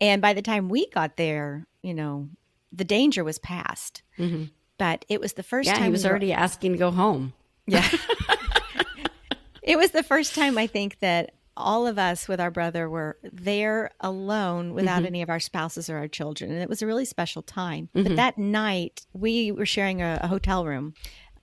And 0.00 0.20
by 0.22 0.32
the 0.32 0.42
time 0.42 0.68
we 0.68 0.88
got 0.90 1.16
there, 1.16 1.66
you 1.82 1.94
know, 1.94 2.28
the 2.72 2.84
danger 2.84 3.22
was 3.24 3.38
past. 3.38 4.02
hmm 4.16 4.44
But 4.78 5.04
it 5.08 5.20
was 5.20 5.34
the 5.34 5.42
first 5.42 5.66
Yeah, 5.68 5.74
time 5.74 5.84
he 5.84 5.90
was 5.90 6.02
we 6.02 6.08
were- 6.08 6.10
already 6.12 6.32
asking 6.32 6.72
to 6.72 6.78
go 6.78 6.90
home. 6.90 7.32
yeah. 7.66 7.88
it 9.62 9.76
was 9.76 9.90
the 9.90 10.02
first 10.02 10.34
time 10.34 10.56
I 10.58 10.66
think 10.66 10.98
that 11.00 11.32
all 11.56 11.88
of 11.88 11.98
us 11.98 12.28
with 12.28 12.40
our 12.40 12.50
brother 12.52 12.88
were 12.88 13.18
there 13.32 13.90
alone 14.00 14.74
without 14.74 15.04
any 15.04 15.22
of 15.22 15.28
our 15.28 15.40
spouses 15.40 15.90
or 15.90 15.96
our 15.98 16.06
children. 16.06 16.52
And 16.52 16.62
it 16.62 16.68
was 16.68 16.82
a 16.82 16.86
really 16.86 17.04
special 17.04 17.42
time. 17.42 17.88
But 17.92 18.14
that 18.14 18.38
night, 18.38 19.06
we 19.12 19.50
were 19.50 19.66
sharing 19.66 20.00
a, 20.00 20.20
a 20.22 20.28
hotel 20.28 20.64
room. 20.64 20.94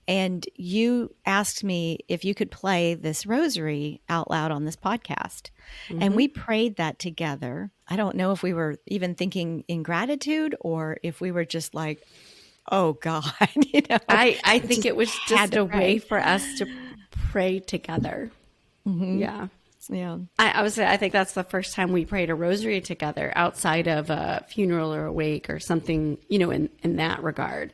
And 0.08 0.46
you 0.54 1.14
asked 1.24 1.64
me 1.64 1.98
if 2.08 2.24
you 2.24 2.34
could 2.34 2.50
play 2.50 2.94
this 2.94 3.26
rosary 3.26 4.00
out 4.08 4.30
loud 4.30 4.52
on 4.52 4.64
this 4.64 4.76
podcast. 4.76 5.50
And 5.90 6.14
we 6.14 6.28
mm-hmm. 6.28 6.40
prayed 6.40 6.76
that 6.76 6.98
together. 6.98 7.70
I 7.88 7.96
don't 7.96 8.16
know 8.16 8.32
if 8.32 8.42
we 8.42 8.52
were 8.52 8.76
even 8.86 9.14
thinking 9.14 9.64
in 9.66 9.82
gratitude 9.82 10.54
or 10.60 10.98
if 11.02 11.20
we 11.20 11.32
were 11.32 11.44
just 11.44 11.74
like, 11.74 12.06
oh 12.70 12.92
God, 13.00 13.26
you 13.56 13.82
know. 13.88 13.98
I, 14.08 14.38
I 14.44 14.58
think 14.60 14.84
it 14.84 14.96
was 14.96 15.12
had 15.12 15.50
just 15.50 15.54
a 15.54 15.66
pray. 15.66 15.78
way 15.78 15.98
for 15.98 16.18
us 16.18 16.58
to 16.58 16.66
pray 17.32 17.58
together. 17.58 18.30
Mm-hmm. 18.86 19.18
Yeah. 19.18 19.48
yeah. 19.88 20.18
I, 20.38 20.62
I 20.62 20.68
say 20.68 20.86
I 20.86 20.96
think 20.96 21.12
that's 21.12 21.32
the 21.32 21.44
first 21.44 21.74
time 21.74 21.90
we 21.90 22.04
prayed 22.04 22.30
a 22.30 22.34
rosary 22.34 22.80
together 22.80 23.32
outside 23.34 23.88
of 23.88 24.10
a 24.10 24.44
funeral 24.48 24.94
or 24.94 25.06
a 25.06 25.12
wake 25.12 25.50
or 25.50 25.58
something, 25.58 26.18
you 26.28 26.38
know, 26.38 26.50
in, 26.50 26.70
in 26.84 26.96
that 26.96 27.22
regard, 27.24 27.72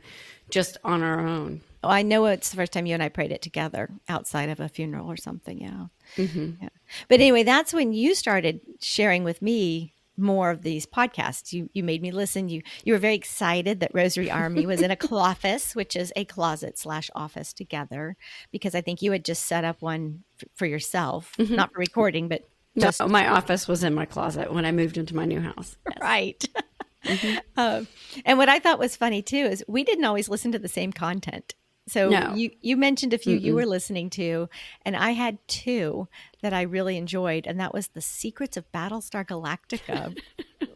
just 0.49 0.77
on 0.83 1.03
our 1.03 1.19
own. 1.19 1.61
Oh, 1.83 1.89
I 1.89 2.01
know 2.01 2.25
it's 2.25 2.49
the 2.49 2.55
first 2.55 2.71
time 2.71 2.85
you 2.85 2.93
and 2.93 3.03
I 3.03 3.09
prayed 3.09 3.31
it 3.31 3.41
together 3.41 3.89
outside 4.07 4.49
of 4.49 4.59
a 4.59 4.69
funeral 4.69 5.11
or 5.11 5.17
something. 5.17 5.59
Yeah. 5.59 5.87
Mm-hmm. 6.17 6.63
yeah. 6.63 6.69
But 7.07 7.19
anyway, 7.19 7.43
that's 7.43 7.73
when 7.73 7.93
you 7.93 8.15
started 8.15 8.61
sharing 8.79 9.23
with 9.23 9.41
me 9.41 9.93
more 10.17 10.51
of 10.51 10.61
these 10.61 10.85
podcasts. 10.85 11.53
You 11.53 11.69
you 11.73 11.83
made 11.83 12.01
me 12.01 12.11
listen. 12.11 12.49
You 12.49 12.61
you 12.83 12.93
were 12.93 12.99
very 12.99 13.15
excited 13.15 13.79
that 13.79 13.91
Rosary 13.93 14.29
Army 14.29 14.65
was 14.65 14.81
in 14.81 14.91
a 14.91 14.95
cloffice, 15.07 15.75
which 15.75 15.95
is 15.95 16.13
a 16.15 16.25
closet 16.25 16.77
slash 16.77 17.09
office 17.15 17.53
together, 17.53 18.15
because 18.51 18.75
I 18.75 18.81
think 18.81 19.01
you 19.01 19.11
had 19.11 19.25
just 19.25 19.45
set 19.45 19.63
up 19.63 19.81
one 19.81 20.23
f- 20.41 20.47
for 20.55 20.65
yourself, 20.65 21.33
mm-hmm. 21.37 21.55
not 21.55 21.73
for 21.73 21.79
recording, 21.79 22.27
but 22.27 22.47
just 22.77 22.99
No, 22.99 23.07
my 23.07 23.27
office 23.27 23.67
was 23.67 23.83
in 23.83 23.93
my 23.93 24.05
closet 24.05 24.53
when 24.53 24.65
I 24.65 24.71
moved 24.71 24.97
into 24.97 25.15
my 25.15 25.25
new 25.25 25.41
house. 25.41 25.77
Yes. 25.89 25.97
right. 26.01 26.49
Mm-hmm. 27.03 27.37
um, 27.59 27.87
and 28.23 28.37
what 28.37 28.47
I 28.47 28.59
thought 28.59 28.79
was 28.79 28.95
funny 28.95 29.21
too 29.21 29.35
is 29.35 29.61
we 29.67 29.83
didn't 29.83 30.05
always 30.05 30.29
listen 30.29 30.53
to 30.53 30.57
the 30.57 30.69
same 30.69 30.93
content. 30.93 31.53
So 31.87 32.09
No. 32.09 32.33
you 32.35 32.51
you 32.61 32.77
mentioned 32.77 33.13
a 33.13 33.17
few 33.17 33.35
you 33.37 33.55
were 33.55 33.65
listening 33.65 34.09
to, 34.11 34.49
and 34.85 34.95
I 34.95 35.11
had 35.11 35.37
two 35.47 36.07
that 36.41 36.53
I 36.53 36.61
really 36.61 36.97
enjoyed, 36.97 37.45
and 37.45 37.59
that 37.59 37.73
was 37.73 37.89
the 37.89 38.01
Secrets 38.01 38.55
of 38.55 38.71
Battlestar 38.71 39.25
Galactica, 39.25 40.15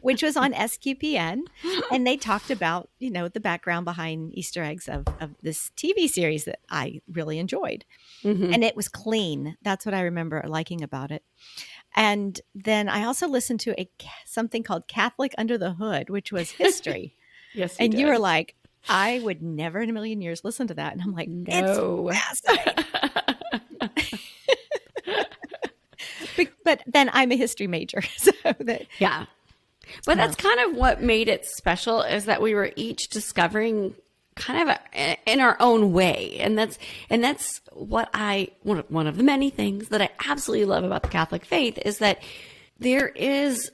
which 0.01 0.21
was 0.21 0.35
on 0.35 0.51
SQPN, 0.53 1.43
and 1.91 2.05
they 2.05 2.17
talked 2.17 2.51
about 2.51 2.89
you 2.99 3.09
know 3.09 3.29
the 3.29 3.39
background 3.39 3.85
behind 3.85 4.37
Easter 4.37 4.63
eggs 4.63 4.89
of 4.89 5.05
of 5.21 5.35
this 5.41 5.71
TV 5.77 6.09
series 6.09 6.43
that 6.43 6.59
I 6.69 7.01
really 7.09 7.39
enjoyed 7.39 7.85
Mhm. 8.23 8.53
and 8.53 8.63
it 8.63 8.75
was 8.75 8.89
clean. 8.89 9.57
That's 9.61 9.85
what 9.85 9.95
I 9.95 10.01
remember 10.01 10.43
liking 10.45 10.81
about 10.83 11.11
it. 11.11 11.23
And 11.95 12.39
then 12.53 12.89
I 12.89 13.03
also 13.05 13.27
listened 13.27 13.59
to 13.61 13.79
a 13.79 13.89
something 14.25 14.61
called 14.63 14.87
Catholic 14.87 15.33
Under 15.37 15.57
the 15.57 15.73
Hood, 15.73 16.09
which 16.09 16.31
was 16.31 16.51
history. 16.51 17.13
Yes, 17.53 17.75
and 17.79 17.97
you 17.97 18.05
were 18.07 18.19
like, 18.19 18.55
I 18.89 19.19
would 19.19 19.41
never 19.41 19.79
in 19.81 19.89
a 19.89 19.93
million 19.93 20.21
years 20.21 20.43
listen 20.43 20.67
to 20.67 20.73
that. 20.75 20.93
And 20.93 21.01
I'm 21.01 21.13
like, 21.13 21.29
No. 21.29 22.09
it's. 22.13 22.41
But- 26.35 26.47
but 26.63 26.83
then 26.85 27.09
I'm 27.13 27.31
a 27.31 27.35
history 27.37 27.67
major, 27.67 28.01
so 28.17 28.31
that 28.59 28.85
Yeah. 28.99 29.25
But 30.05 30.17
that's 30.17 30.35
kind 30.35 30.59
of 30.59 30.75
what 30.75 31.01
made 31.01 31.29
it 31.29 31.45
special 31.45 32.01
is 32.01 32.25
that 32.25 32.41
we 32.41 32.53
were 32.53 32.71
each 32.75 33.07
discovering 33.07 33.95
kind 34.35 34.69
of 34.69 34.77
a, 34.93 35.17
in 35.25 35.39
our 35.39 35.55
own 35.61 35.93
way. 35.93 36.35
And 36.39 36.57
that's 36.57 36.77
and 37.09 37.23
that's 37.23 37.61
what 37.71 38.09
I 38.13 38.49
one 38.63 38.79
of, 38.79 38.91
one 38.91 39.07
of 39.07 39.15
the 39.17 39.23
many 39.23 39.49
things 39.49 39.87
that 39.89 40.01
I 40.01 40.09
absolutely 40.27 40.65
love 40.65 40.83
about 40.83 41.03
the 41.03 41.09
Catholic 41.09 41.45
faith 41.45 41.79
is 41.85 41.99
that 41.99 42.21
there 42.77 43.07
is 43.07 43.71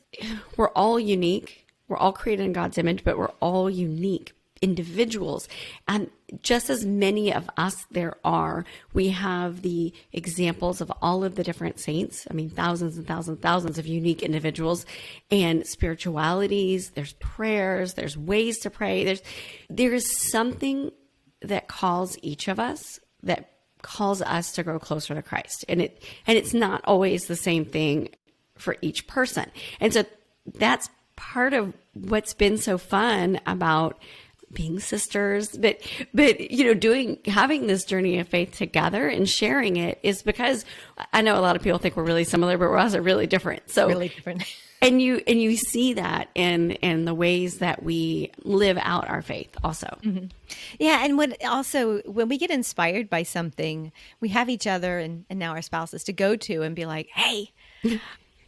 we're 0.56 0.70
all 0.70 1.00
unique. 1.00 1.66
We're 1.88 1.98
all 1.98 2.14
created 2.14 2.46
in 2.46 2.54
God's 2.54 2.78
image, 2.78 3.04
but 3.04 3.18
we're 3.18 3.32
all 3.42 3.70
unique 3.70 4.34
individuals. 4.64 5.50
And 5.90 6.10
just 6.42 6.70
as 6.70 6.86
many 6.86 7.34
of 7.34 7.50
us 7.58 7.86
there 7.92 8.16
are, 8.24 8.64
we 8.94 9.10
have 9.10 9.62
the 9.62 9.94
examples 10.14 10.80
of 10.80 10.92
all 11.02 11.26
of 11.26 11.36
the 11.36 11.44
different 11.44 11.80
saints. 11.80 12.26
I 12.32 12.34
mean, 12.34 12.50
thousands 12.50 12.98
and 12.98 13.06
thousands 13.06 13.36
and 13.36 13.42
thousands 13.42 13.78
of 13.78 13.86
unique 13.86 14.24
individuals 14.24 14.86
and 15.30 15.68
spiritualities. 15.68 16.92
There's 16.92 17.14
prayers, 17.14 17.96
there's 17.96 18.18
ways 18.18 18.60
to 18.60 18.70
pray. 18.70 19.04
There's, 19.04 19.22
there 19.70 19.94
is 19.94 20.10
something 20.32 20.92
that 21.42 21.68
calls 21.68 22.18
each 22.22 22.48
of 22.48 22.58
us 22.58 23.02
that 23.22 23.52
calls 23.82 24.22
us 24.22 24.54
to 24.54 24.64
grow 24.64 24.80
closer 24.80 25.14
to 25.14 25.22
Christ. 25.22 25.66
And 25.68 25.82
it, 25.82 26.02
and 26.26 26.38
it's 26.38 26.54
not 26.54 26.82
always 26.86 27.26
the 27.26 27.36
same 27.36 27.66
thing 27.66 28.10
for 28.58 28.78
each 28.82 29.08
person. 29.08 29.52
And 29.82 29.94
so 29.94 30.06
that's 30.46 30.90
part 31.16 31.54
of 31.54 31.74
what's 31.94 32.34
been 32.34 32.58
so 32.58 32.78
fun 32.78 33.40
about 33.46 34.02
being 34.54 34.80
sisters 34.80 35.50
but 35.58 35.80
but 36.14 36.52
you 36.52 36.64
know 36.64 36.74
doing 36.74 37.18
having 37.26 37.68
this 37.68 37.86
journey 37.86 38.20
of 38.20 38.28
faith 38.28 38.56
together 38.56 39.08
and 39.08 39.30
sharing 39.30 39.78
it 39.78 40.00
is 40.04 40.22
because 40.22 40.66
i 41.12 41.22
know 41.22 41.38
a 41.38 41.42
lot 41.42 41.56
of 41.56 41.62
people 41.62 41.80
think 41.80 41.96
we're 41.96 42.04
really 42.04 42.24
similar 42.24 42.58
but 42.58 42.70
we're 42.70 42.78
also 42.78 43.02
really 43.02 43.28
different 43.28 43.70
so 43.70 43.88
really 43.88 44.10
different. 44.10 44.44
and 44.82 45.02
you 45.02 45.22
and 45.28 45.42
you 45.42 45.56
see 45.56 45.94
that 45.94 46.30
in 46.36 46.72
in 46.72 47.06
the 47.06 47.14
ways 47.14 47.60
that 47.60 47.84
we 47.84 48.32
live 48.44 48.78
out 48.82 49.10
our 49.10 49.22
faith 49.22 49.56
also 49.64 49.98
mm-hmm. 50.04 50.26
Yeah, 50.80 51.04
and 51.04 51.18
when 51.18 51.36
also 51.46 52.02
when 52.02 52.30
we 52.30 52.38
get 52.38 52.52
inspired 52.52 53.10
by 53.10 53.24
something, 53.24 53.92
we 54.20 54.30
have 54.30 54.50
each 54.50 54.68
other 54.68 55.00
and, 55.00 55.26
and 55.30 55.40
now 55.40 55.52
our 55.52 55.62
spouses 55.62 56.04
to 56.06 56.14
go 56.14 56.36
to 56.36 56.62
and 56.62 56.76
be 56.76 56.86
like, 56.86 57.10
"Hey, 57.10 57.52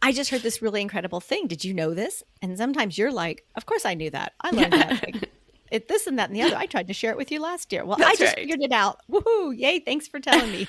I 0.02 0.12
just 0.12 0.30
heard 0.30 0.42
this 0.42 0.62
really 0.62 0.80
incredible 0.80 1.20
thing. 1.20 1.46
Did 1.46 1.64
you 1.64 1.74
know 1.74 1.94
this?" 1.94 2.22
And 2.42 2.56
sometimes 2.56 2.98
you're 2.98 3.12
like, 3.12 3.44
"Of 3.54 3.66
course 3.66 3.84
I 3.84 3.94
knew 3.94 4.10
that. 4.10 4.32
I 4.40 4.50
learned 4.50 4.72
that." 4.72 4.86
Like, 5.02 5.25
it 5.70 5.88
this 5.88 6.06
and 6.06 6.18
that 6.18 6.28
and 6.30 6.36
the 6.36 6.42
other. 6.42 6.56
I 6.56 6.66
tried 6.66 6.88
to 6.88 6.94
share 6.94 7.10
it 7.10 7.16
with 7.16 7.30
you 7.30 7.40
last 7.40 7.72
year. 7.72 7.84
Well, 7.84 7.98
I 8.02 8.14
just 8.16 8.22
right. 8.22 8.34
figured 8.34 8.62
it 8.62 8.72
out. 8.72 9.00
Woohoo! 9.10 9.56
Yay! 9.56 9.80
Thanks 9.80 10.08
for 10.08 10.20
telling 10.20 10.50
me. 10.50 10.68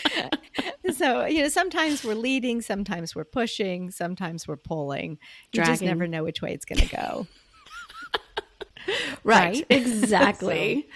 so 0.94 1.26
you 1.26 1.42
know, 1.42 1.48
sometimes 1.48 2.04
we're 2.04 2.14
leading, 2.14 2.60
sometimes 2.60 3.14
we're 3.14 3.24
pushing, 3.24 3.90
sometimes 3.90 4.46
we're 4.46 4.56
pulling. 4.56 5.18
You 5.52 5.64
just 5.64 5.82
never 5.82 6.06
know 6.06 6.24
which 6.24 6.42
way 6.42 6.52
it's 6.52 6.64
going 6.64 6.80
to 6.80 6.96
go. 6.96 7.26
right, 9.24 9.54
Right? 9.54 9.66
exactly 9.70 10.88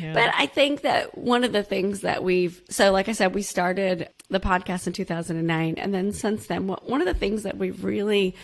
But 0.00 0.32
I 0.34 0.46
think 0.46 0.82
that 0.82 1.16
one 1.16 1.44
of 1.44 1.52
the 1.52 1.62
things 1.62 2.00
that 2.00 2.24
we've, 2.24 2.60
so 2.68 2.90
like 2.90 3.08
I 3.08 3.12
said, 3.12 3.34
we 3.34 3.42
started 3.42 4.08
the 4.28 4.40
podcast 4.40 4.86
in 4.86 4.92
2009. 4.92 5.74
And 5.76 5.94
then 5.94 6.12
since 6.12 6.46
then, 6.46 6.66
one 6.66 7.00
of 7.00 7.06
the 7.06 7.14
things 7.14 7.44
that 7.44 7.56
we've 7.56 7.84
really 7.84 8.34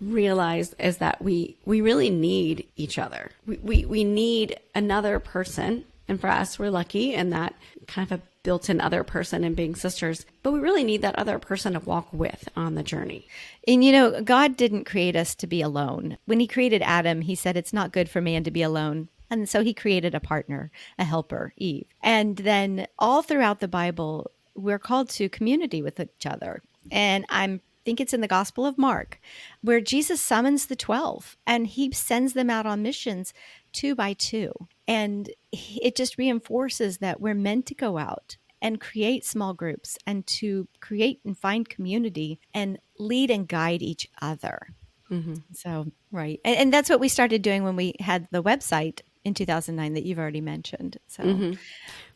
realized 0.00 0.74
is 0.78 0.98
that 0.98 1.22
we, 1.22 1.56
we 1.64 1.80
really 1.80 2.10
need 2.10 2.66
each 2.76 2.98
other. 2.98 3.30
We, 3.46 3.56
we, 3.58 3.84
we 3.84 4.04
need 4.04 4.58
another 4.74 5.18
person. 5.18 5.84
And 6.08 6.20
for 6.20 6.28
us, 6.28 6.58
we're 6.58 6.70
lucky 6.70 7.14
in 7.14 7.30
that 7.30 7.54
kind 7.86 8.10
of 8.10 8.20
a 8.20 8.22
built 8.42 8.70
in 8.70 8.80
other 8.80 9.04
person 9.04 9.44
and 9.44 9.54
being 9.54 9.74
sisters. 9.74 10.24
But 10.42 10.52
we 10.52 10.60
really 10.60 10.84
need 10.84 11.02
that 11.02 11.18
other 11.18 11.38
person 11.38 11.74
to 11.74 11.80
walk 11.80 12.08
with 12.12 12.48
on 12.56 12.74
the 12.74 12.82
journey. 12.82 13.26
And 13.66 13.84
you 13.84 13.92
know, 13.92 14.22
God 14.22 14.56
didn't 14.56 14.84
create 14.84 15.16
us 15.16 15.34
to 15.36 15.46
be 15.46 15.62
alone. 15.62 16.16
When 16.24 16.40
he 16.40 16.46
created 16.46 16.82
Adam, 16.82 17.20
he 17.22 17.34
said 17.34 17.56
it's 17.56 17.72
not 17.72 17.92
good 17.92 18.08
for 18.08 18.20
man 18.20 18.44
to 18.44 18.50
be 18.50 18.62
alone. 18.62 19.08
And 19.30 19.48
so 19.48 19.62
he 19.62 19.74
created 19.74 20.14
a 20.14 20.20
partner, 20.20 20.70
a 20.98 21.04
helper, 21.04 21.52
Eve. 21.56 21.86
And 22.02 22.36
then 22.36 22.86
all 22.98 23.22
throughout 23.22 23.60
the 23.60 23.68
Bible, 23.68 24.30
we're 24.54 24.78
called 24.78 25.08
to 25.10 25.28
community 25.28 25.82
with 25.82 26.00
each 26.00 26.26
other. 26.26 26.62
And 26.90 27.24
I'm 27.28 27.60
think 27.90 28.00
it's 28.00 28.14
in 28.14 28.20
the 28.20 28.28
Gospel 28.28 28.66
of 28.66 28.78
Mark 28.78 29.18
where 29.62 29.80
Jesus 29.80 30.20
summons 30.20 30.66
the 30.66 30.76
12 30.76 31.36
and 31.44 31.66
he 31.66 31.90
sends 31.90 32.34
them 32.34 32.48
out 32.48 32.64
on 32.64 32.82
missions 32.82 33.34
two 33.72 33.96
by 33.96 34.12
two. 34.12 34.52
And 34.86 35.28
it 35.52 35.96
just 35.96 36.16
reinforces 36.16 36.98
that 36.98 37.20
we're 37.20 37.34
meant 37.34 37.66
to 37.66 37.74
go 37.74 37.98
out 37.98 38.36
and 38.62 38.80
create 38.80 39.24
small 39.24 39.54
groups 39.54 39.98
and 40.06 40.24
to 40.28 40.68
create 40.78 41.18
and 41.24 41.36
find 41.36 41.68
community 41.68 42.38
and 42.54 42.78
lead 42.96 43.28
and 43.28 43.48
guide 43.48 43.82
each 43.82 44.06
other. 44.22 44.68
Mm-hmm. 45.10 45.34
So, 45.52 45.90
right. 46.12 46.38
And, 46.44 46.56
and, 46.56 46.72
that's 46.72 46.88
what 46.88 47.00
we 47.00 47.08
started 47.08 47.42
doing 47.42 47.64
when 47.64 47.74
we 47.74 47.96
had 47.98 48.28
the 48.30 48.40
website 48.40 49.00
in 49.24 49.34
2009 49.34 49.94
that 49.94 50.04
you've 50.04 50.20
already 50.20 50.40
mentioned. 50.40 50.98
So, 51.08 51.24
mm-hmm. 51.24 51.54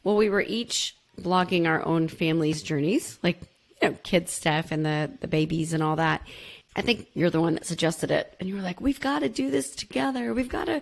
well, 0.05 0.15
we 0.15 0.31
were 0.31 0.43
each 0.43 0.95
blogging 1.21 1.67
our 1.67 1.85
own 1.85 2.07
family's 2.07 2.63
journeys, 2.63 3.19
like, 3.25 3.41
you 3.83 3.91
know, 3.91 3.99
kids 4.03 4.33
stuff 4.33 4.71
and 4.71 4.85
the, 4.85 5.11
the 5.21 5.29
babies 5.29 5.73
and 5.73 5.83
all 5.83 5.97
that. 5.97 6.23
I 6.77 6.83
think 6.83 7.09
you're 7.15 7.31
the 7.31 7.41
one 7.41 7.55
that 7.55 7.67
suggested 7.67 8.11
it. 8.11 8.35
And 8.41 8.49
you 8.49 8.57
were 8.57 8.63
like, 8.63 8.81
we've 8.81 9.01
got 9.01 9.21
to 9.21 9.29
do 9.29 9.51
this 9.51 9.75
together. 9.75 10.35
We've 10.35 10.49
got 10.49 10.65
to. 10.65 10.81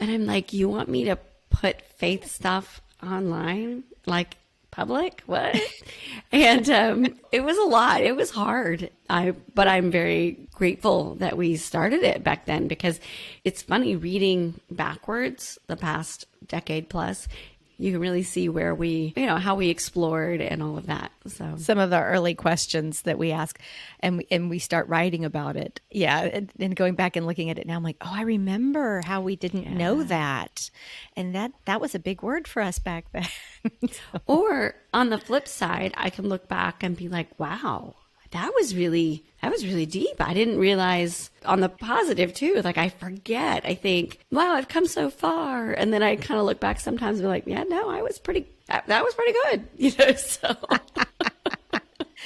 And 0.00 0.10
I'm 0.10 0.26
like, 0.26 0.52
you 0.52 0.68
want 0.68 0.88
me 0.88 1.04
to 1.04 1.18
put 1.50 1.82
faith 1.82 2.30
stuff 2.30 2.80
online? 3.02 3.84
Like, 4.06 4.36
public 4.76 5.22
what 5.24 5.58
and 6.32 6.68
um, 6.68 7.06
it 7.32 7.42
was 7.42 7.56
a 7.56 7.62
lot 7.62 8.02
it 8.02 8.14
was 8.14 8.30
hard 8.30 8.90
i 9.08 9.32
but 9.54 9.66
i'm 9.66 9.90
very 9.90 10.46
grateful 10.52 11.14
that 11.14 11.34
we 11.34 11.56
started 11.56 12.02
it 12.02 12.22
back 12.22 12.44
then 12.44 12.68
because 12.68 13.00
it's 13.42 13.62
funny 13.62 13.96
reading 13.96 14.60
backwards 14.70 15.58
the 15.66 15.76
past 15.76 16.26
decade 16.46 16.90
plus 16.90 17.26
you 17.78 17.92
can 17.92 18.00
really 18.00 18.22
see 18.22 18.48
where 18.48 18.74
we, 18.74 19.12
you 19.16 19.26
know, 19.26 19.36
how 19.36 19.54
we 19.54 19.68
explored 19.68 20.40
and 20.40 20.62
all 20.62 20.78
of 20.78 20.86
that. 20.86 21.12
So 21.26 21.54
some 21.58 21.78
of 21.78 21.90
the 21.90 22.02
early 22.02 22.34
questions 22.34 23.02
that 23.02 23.18
we 23.18 23.32
ask, 23.32 23.60
and 24.00 24.18
we, 24.18 24.26
and 24.30 24.48
we 24.48 24.58
start 24.58 24.88
writing 24.88 25.24
about 25.24 25.56
it. 25.56 25.80
Yeah, 25.90 26.20
and, 26.20 26.52
and 26.58 26.74
going 26.74 26.94
back 26.94 27.16
and 27.16 27.26
looking 27.26 27.50
at 27.50 27.58
it 27.58 27.66
now, 27.66 27.76
I'm 27.76 27.82
like, 27.82 27.98
oh, 28.00 28.12
I 28.12 28.22
remember 28.22 29.02
how 29.04 29.20
we 29.20 29.36
didn't 29.36 29.64
yeah. 29.64 29.74
know 29.74 30.02
that, 30.04 30.70
and 31.16 31.34
that 31.34 31.52
that 31.66 31.80
was 31.80 31.94
a 31.94 31.98
big 31.98 32.22
word 32.22 32.48
for 32.48 32.62
us 32.62 32.78
back 32.78 33.06
then. 33.12 33.28
so. 33.90 34.20
Or 34.26 34.74
on 34.94 35.10
the 35.10 35.18
flip 35.18 35.46
side, 35.46 35.92
I 35.96 36.10
can 36.10 36.28
look 36.28 36.48
back 36.48 36.82
and 36.82 36.96
be 36.96 37.08
like, 37.08 37.38
wow, 37.38 37.96
that 38.30 38.52
was 38.54 38.74
really 38.74 39.24
that 39.46 39.52
was 39.52 39.64
really 39.64 39.86
deep. 39.86 40.16
I 40.18 40.34
didn't 40.34 40.58
realize 40.58 41.30
on 41.44 41.60
the 41.60 41.68
positive 41.68 42.34
too. 42.34 42.60
Like 42.64 42.78
I 42.78 42.88
forget. 42.88 43.64
I 43.64 43.76
think, 43.76 44.18
wow, 44.32 44.54
I've 44.54 44.66
come 44.66 44.88
so 44.88 45.08
far, 45.08 45.70
and 45.70 45.92
then 45.92 46.02
I 46.02 46.16
kind 46.16 46.40
of 46.40 46.46
look 46.46 46.58
back 46.58 46.80
sometimes 46.80 47.20
and 47.20 47.26
be 47.26 47.28
like, 47.28 47.44
yeah, 47.46 47.62
no, 47.62 47.88
I 47.88 48.02
was 48.02 48.18
pretty. 48.18 48.48
That, 48.66 48.88
that 48.88 49.04
was 49.04 49.14
pretty 49.14 49.34
good. 49.44 49.68
You 49.76 49.92
know, 49.98 50.14
so. 50.14 50.56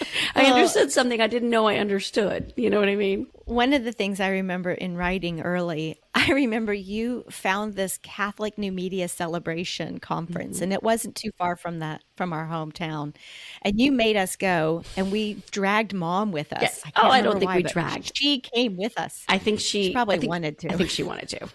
I 0.34 0.46
understood 0.46 0.92
something 0.92 1.20
I 1.20 1.26
didn't 1.26 1.50
know 1.50 1.66
I 1.66 1.76
understood. 1.76 2.52
You 2.56 2.70
know 2.70 2.80
what 2.80 2.88
I 2.88 2.96
mean? 2.96 3.26
One 3.44 3.72
of 3.72 3.84
the 3.84 3.92
things 3.92 4.20
I 4.20 4.28
remember 4.28 4.70
in 4.70 4.96
writing 4.96 5.40
early, 5.40 6.00
I 6.14 6.32
remember 6.32 6.72
you 6.72 7.24
found 7.30 7.74
this 7.74 7.98
Catholic 7.98 8.58
New 8.58 8.72
Media 8.72 9.08
Celebration 9.08 9.98
conference, 9.98 10.56
mm-hmm. 10.56 10.64
and 10.64 10.72
it 10.72 10.82
wasn't 10.82 11.16
too 11.16 11.30
far 11.38 11.56
from 11.56 11.78
that 11.80 12.02
from 12.16 12.32
our 12.32 12.46
hometown. 12.46 13.14
And 13.62 13.80
you 13.80 13.92
made 13.92 14.16
us 14.16 14.36
go, 14.36 14.82
and 14.96 15.10
we 15.10 15.42
dragged 15.50 15.94
mom 15.94 16.32
with 16.32 16.52
us. 16.52 16.62
Yes. 16.62 16.82
I 16.84 16.90
oh, 16.96 17.10
I 17.10 17.22
don't 17.22 17.38
think 17.38 17.50
why, 17.50 17.56
we 17.58 17.62
dragged. 17.62 18.16
She 18.16 18.40
came 18.40 18.76
with 18.76 18.98
us. 18.98 19.24
I 19.28 19.38
think 19.38 19.60
she, 19.60 19.86
she 19.86 19.92
probably 19.92 20.18
think, 20.18 20.30
wanted 20.30 20.58
to. 20.60 20.72
I 20.72 20.76
think 20.76 20.90
she 20.90 21.02
wanted 21.02 21.28
to. 21.30 21.48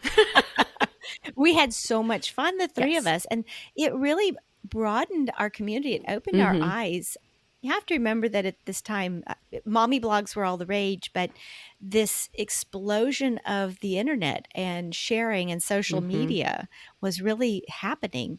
we 1.35 1.53
had 1.53 1.73
so 1.73 2.03
much 2.03 2.31
fun, 2.31 2.57
the 2.57 2.67
three 2.67 2.93
yes. 2.93 3.03
of 3.03 3.07
us, 3.07 3.25
and 3.29 3.45
it 3.75 3.93
really 3.93 4.35
broadened 4.63 5.31
our 5.37 5.49
community. 5.49 5.95
It 5.95 6.03
opened 6.07 6.37
mm-hmm. 6.37 6.61
our 6.61 6.69
eyes 6.69 7.17
you 7.65 7.71
have 7.71 7.85
to 7.87 7.95
remember 7.95 8.29
that 8.29 8.45
at 8.45 8.63
this 8.65 8.81
time, 8.81 9.23
uh, 9.25 9.33
mommy 9.65 9.99
blogs 9.99 10.35
were 10.35 10.45
all 10.45 10.57
the 10.57 10.67
rage, 10.67 11.11
but 11.13 11.31
this 11.81 12.29
explosion 12.35 13.39
of 13.39 13.79
the 13.79 13.97
internet 13.97 14.47
and 14.53 14.93
sharing 14.93 15.51
and 15.51 15.63
social 15.63 15.99
mm-hmm. 15.99 16.19
media 16.19 16.69
was 17.01 17.23
really 17.23 17.63
happening. 17.67 18.37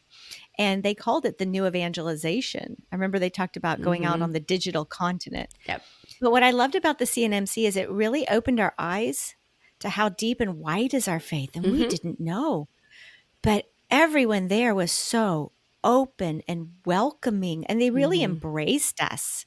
And 0.56 0.85
they 0.85 0.95
called 0.95 1.26
it 1.26 1.38
the 1.38 1.45
new 1.45 1.66
evangelization. 1.66 2.83
I 2.92 2.95
remember 2.95 3.18
they 3.18 3.28
talked 3.28 3.56
about 3.56 3.83
going 3.83 4.02
mm-hmm. 4.02 4.12
out 4.12 4.23
on 4.23 4.33
the 4.33 4.40
digital 4.40 4.85
continent. 4.85 5.50
Yep. 5.66 5.83
But 6.21 6.30
what 6.30 6.45
I 6.45 6.52
loved 6.52 6.76
about 6.76 7.00
the 7.00 7.04
CNMC 7.04 7.66
is 7.66 7.76
it 7.76 7.90
really 7.90 8.28
opened 8.28 8.61
our 8.61 8.75
eyes 8.78 9.35
to 9.80 9.88
how 9.88 10.09
deep 10.09 10.40
and 10.40 10.59
wide 10.59 10.95
is 10.95 11.09
our 11.09 11.21
faith. 11.21 11.56
And 11.56 11.64
mm-hmm. 11.64 11.80
we 11.80 11.88
didn't 11.88 12.21
know. 12.21 12.68
But 13.42 13.66
everyone 13.90 14.47
there 14.49 14.75
was 14.75 14.92
so 14.92 15.50
open 15.87 16.43
and 16.47 16.73
welcoming, 16.85 17.65
and 17.67 17.80
they 17.80 17.91
really 17.91 18.19
mm-hmm. 18.19 18.32
embraced 18.32 19.00
us. 19.00 19.47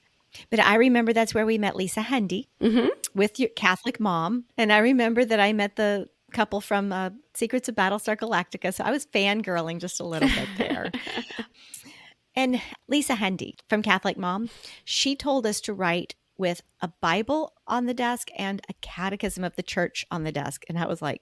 But 0.49 0.59
I 0.59 0.75
remember 0.75 1.11
that's 1.13 1.33
where 1.33 1.45
we 1.45 1.57
met 1.57 1.75
Lisa 1.75 2.01
Hendey 2.01 2.47
mm-hmm. 2.61 2.87
with 3.13 3.39
your 3.39 3.49
Catholic 3.49 3.99
mom. 3.99 4.45
And 4.57 4.71
I 4.71 4.77
remember 4.77 5.25
that 5.25 5.39
I 5.39 5.53
met 5.53 5.75
the 5.75 6.07
couple 6.31 6.61
from 6.61 6.93
uh, 6.93 7.09
Secrets 7.33 7.67
of 7.67 7.75
Battlestar 7.75 8.15
Galactica. 8.15 8.73
So 8.73 8.83
I 8.83 8.91
was 8.91 9.05
fangirling 9.07 9.79
just 9.79 9.99
a 9.99 10.05
little 10.05 10.29
bit 10.29 10.49
there. 10.57 10.91
and 12.35 12.61
Lisa 12.87 13.15
Hendey 13.15 13.55
from 13.67 13.81
Catholic 13.81 14.17
Mom, 14.17 14.49
she 14.85 15.15
told 15.15 15.45
us 15.45 15.59
to 15.61 15.73
write 15.73 16.15
with 16.37 16.61
a 16.79 16.87
Bible 17.01 17.53
on 17.67 17.85
the 17.85 17.93
desk 17.93 18.29
and 18.37 18.61
a 18.69 18.73
catechism 18.81 19.43
of 19.43 19.55
the 19.55 19.63
church 19.63 20.05
on 20.09 20.23
the 20.23 20.31
desk. 20.31 20.63
And 20.69 20.77
I 20.77 20.85
was 20.85 21.01
like, 21.01 21.21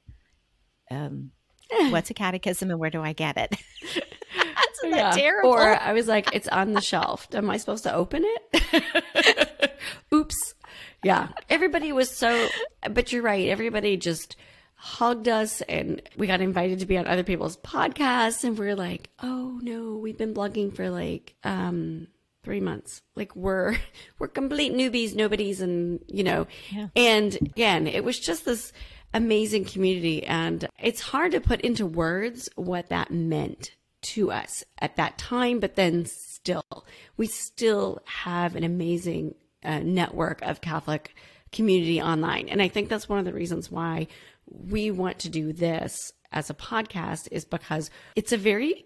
um, 0.92 1.32
what's 1.90 2.10
a 2.10 2.14
catechism 2.14 2.70
and 2.70 2.80
where 2.80 2.90
do 2.90 3.02
I 3.02 3.14
get 3.14 3.38
it? 3.38 3.56
Isn't 4.80 4.92
that 4.92 4.98
yeah. 4.98 5.22
terrible? 5.22 5.52
Or 5.52 5.82
I 5.82 5.94
was 5.94 6.08
like, 6.08 6.34
it's 6.34 6.48
on 6.48 6.74
the 6.74 6.82
shelf. 6.82 7.28
Am 7.34 7.50
I 7.50 7.58
supposed 7.58 7.84
to 7.84 7.94
open 7.94 8.24
it? 8.26 9.80
Oops. 10.14 10.56
Yeah. 11.04 11.30
Everybody 11.50 11.92
was 11.92 12.10
so, 12.10 12.48
but 12.92 13.12
you're 13.12 13.22
right. 13.22 13.48
Everybody 13.48 13.98
just 13.98 14.36
hugged 14.76 15.28
us 15.28 15.62
and 15.62 16.02
we 16.18 16.28
got 16.28 16.42
invited 16.42 16.80
to 16.80 16.86
be 16.86 16.98
on 16.98 17.08
other 17.08 17.24
people's 17.24 17.58
podcasts. 17.58 18.44
And 18.44 18.58
we're 18.58 18.76
like, 18.76 19.10
oh 19.22 19.60
no, 19.62 19.98
we've 19.98 20.18
been 20.18 20.34
blogging 20.34 20.76
for 20.76 20.90
like, 20.90 21.36
um, 21.44 22.08
three 22.44 22.62
months 22.62 23.02
like 23.14 23.36
we're 23.36 23.76
we're 24.20 24.28
complete 24.30 24.72
newbies 24.72 25.14
nobodies 25.14 25.60
and 25.60 26.00
you 26.08 26.24
know 26.24 26.48
yeah. 26.70 26.88
and 26.96 27.36
again 27.36 27.88
it 27.88 28.06
was 28.06 28.18
just 28.18 28.46
this 28.46 28.72
amazing 29.14 29.66
community 29.66 30.24
and 30.24 30.66
it's 30.82 31.02
hard 31.02 31.34
to 31.34 31.42
put 31.42 31.60
into 31.60 31.86
words 31.86 32.48
what 32.56 32.88
that 32.88 33.12
meant 33.12 33.72
to 34.02 34.32
us 34.32 34.64
at 34.80 34.96
that 34.96 35.18
time, 35.18 35.60
but 35.60 35.76
then 35.76 36.06
still, 36.06 36.86
we 37.18 37.28
still 37.28 38.00
have 38.06 38.56
an 38.56 38.64
amazing 38.64 39.36
uh, 39.64 39.80
network 39.80 40.42
of 40.42 40.62
Catholic 40.62 41.16
community 41.52 42.02
online. 42.02 42.50
And 42.50 42.62
I 42.62 42.68
think 42.68 42.90
that's 42.90 43.10
one 43.10 43.20
of 43.20 43.26
the 43.26 43.34
reasons 43.34 43.72
why 43.72 44.08
we 44.46 44.92
want 44.92 45.20
to 45.20 45.30
do 45.30 45.54
this 45.54 46.14
as 46.32 46.50
a 46.50 46.54
podcast 46.54 47.28
is 47.32 47.46
because 47.46 47.90
it's 48.16 48.32
a 48.32 48.38
very 48.38 48.86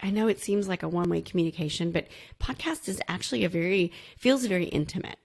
I 0.00 0.10
know 0.10 0.28
it 0.28 0.40
seems 0.40 0.68
like 0.68 0.82
a 0.82 0.88
one 0.88 1.10
way 1.10 1.22
communication, 1.22 1.90
but 1.90 2.06
podcast 2.40 2.88
is 2.88 3.00
actually 3.08 3.44
a 3.44 3.48
very, 3.48 3.90
feels 4.16 4.46
very 4.46 4.66
intimate. 4.66 5.18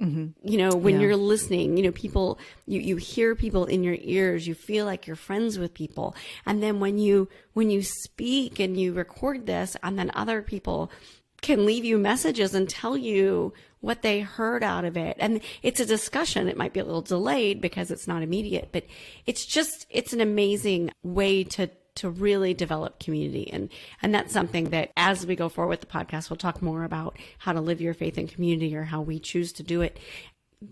Mm-hmm. 0.00 0.48
You 0.48 0.58
know, 0.58 0.76
when 0.76 0.94
yeah. 0.94 1.00
you're 1.00 1.16
listening, 1.16 1.76
you 1.76 1.82
know, 1.82 1.92
people, 1.92 2.38
you, 2.66 2.80
you 2.80 2.96
hear 2.96 3.34
people 3.34 3.64
in 3.64 3.82
your 3.82 3.96
ears, 4.00 4.46
you 4.46 4.54
feel 4.54 4.84
like 4.84 5.06
you're 5.06 5.16
friends 5.16 5.58
with 5.58 5.74
people. 5.74 6.14
And 6.46 6.62
then 6.62 6.78
when 6.78 6.98
you, 6.98 7.28
when 7.54 7.68
you 7.70 7.82
speak 7.82 8.60
and 8.60 8.78
you 8.78 8.92
record 8.92 9.46
this 9.46 9.76
and 9.82 9.98
then 9.98 10.12
other 10.14 10.40
people 10.40 10.92
can 11.40 11.66
leave 11.66 11.84
you 11.84 11.98
messages 11.98 12.54
and 12.54 12.68
tell 12.68 12.96
you 12.96 13.52
what 13.80 14.02
they 14.02 14.20
heard 14.20 14.62
out 14.62 14.84
of 14.84 14.96
it. 14.96 15.16
And 15.20 15.40
it's 15.62 15.80
a 15.80 15.86
discussion. 15.86 16.48
It 16.48 16.56
might 16.56 16.72
be 16.72 16.80
a 16.80 16.84
little 16.84 17.02
delayed 17.02 17.60
because 17.60 17.90
it's 17.90 18.08
not 18.08 18.22
immediate, 18.22 18.70
but 18.72 18.84
it's 19.26 19.46
just, 19.46 19.86
it's 19.90 20.12
an 20.12 20.20
amazing 20.20 20.90
way 21.02 21.44
to 21.44 21.70
to 21.98 22.10
really 22.10 22.54
develop 22.54 22.98
community. 22.98 23.50
And, 23.52 23.70
and 24.02 24.14
that's 24.14 24.32
something 24.32 24.70
that 24.70 24.92
as 24.96 25.26
we 25.26 25.36
go 25.36 25.48
forward 25.48 25.70
with 25.70 25.80
the 25.80 25.86
podcast, 25.86 26.30
we'll 26.30 26.36
talk 26.36 26.62
more 26.62 26.84
about 26.84 27.16
how 27.38 27.52
to 27.52 27.60
live 27.60 27.80
your 27.80 27.94
faith 27.94 28.18
in 28.18 28.26
community 28.26 28.74
or 28.76 28.84
how 28.84 29.00
we 29.00 29.18
choose 29.18 29.52
to 29.54 29.62
do 29.62 29.80
it. 29.82 29.98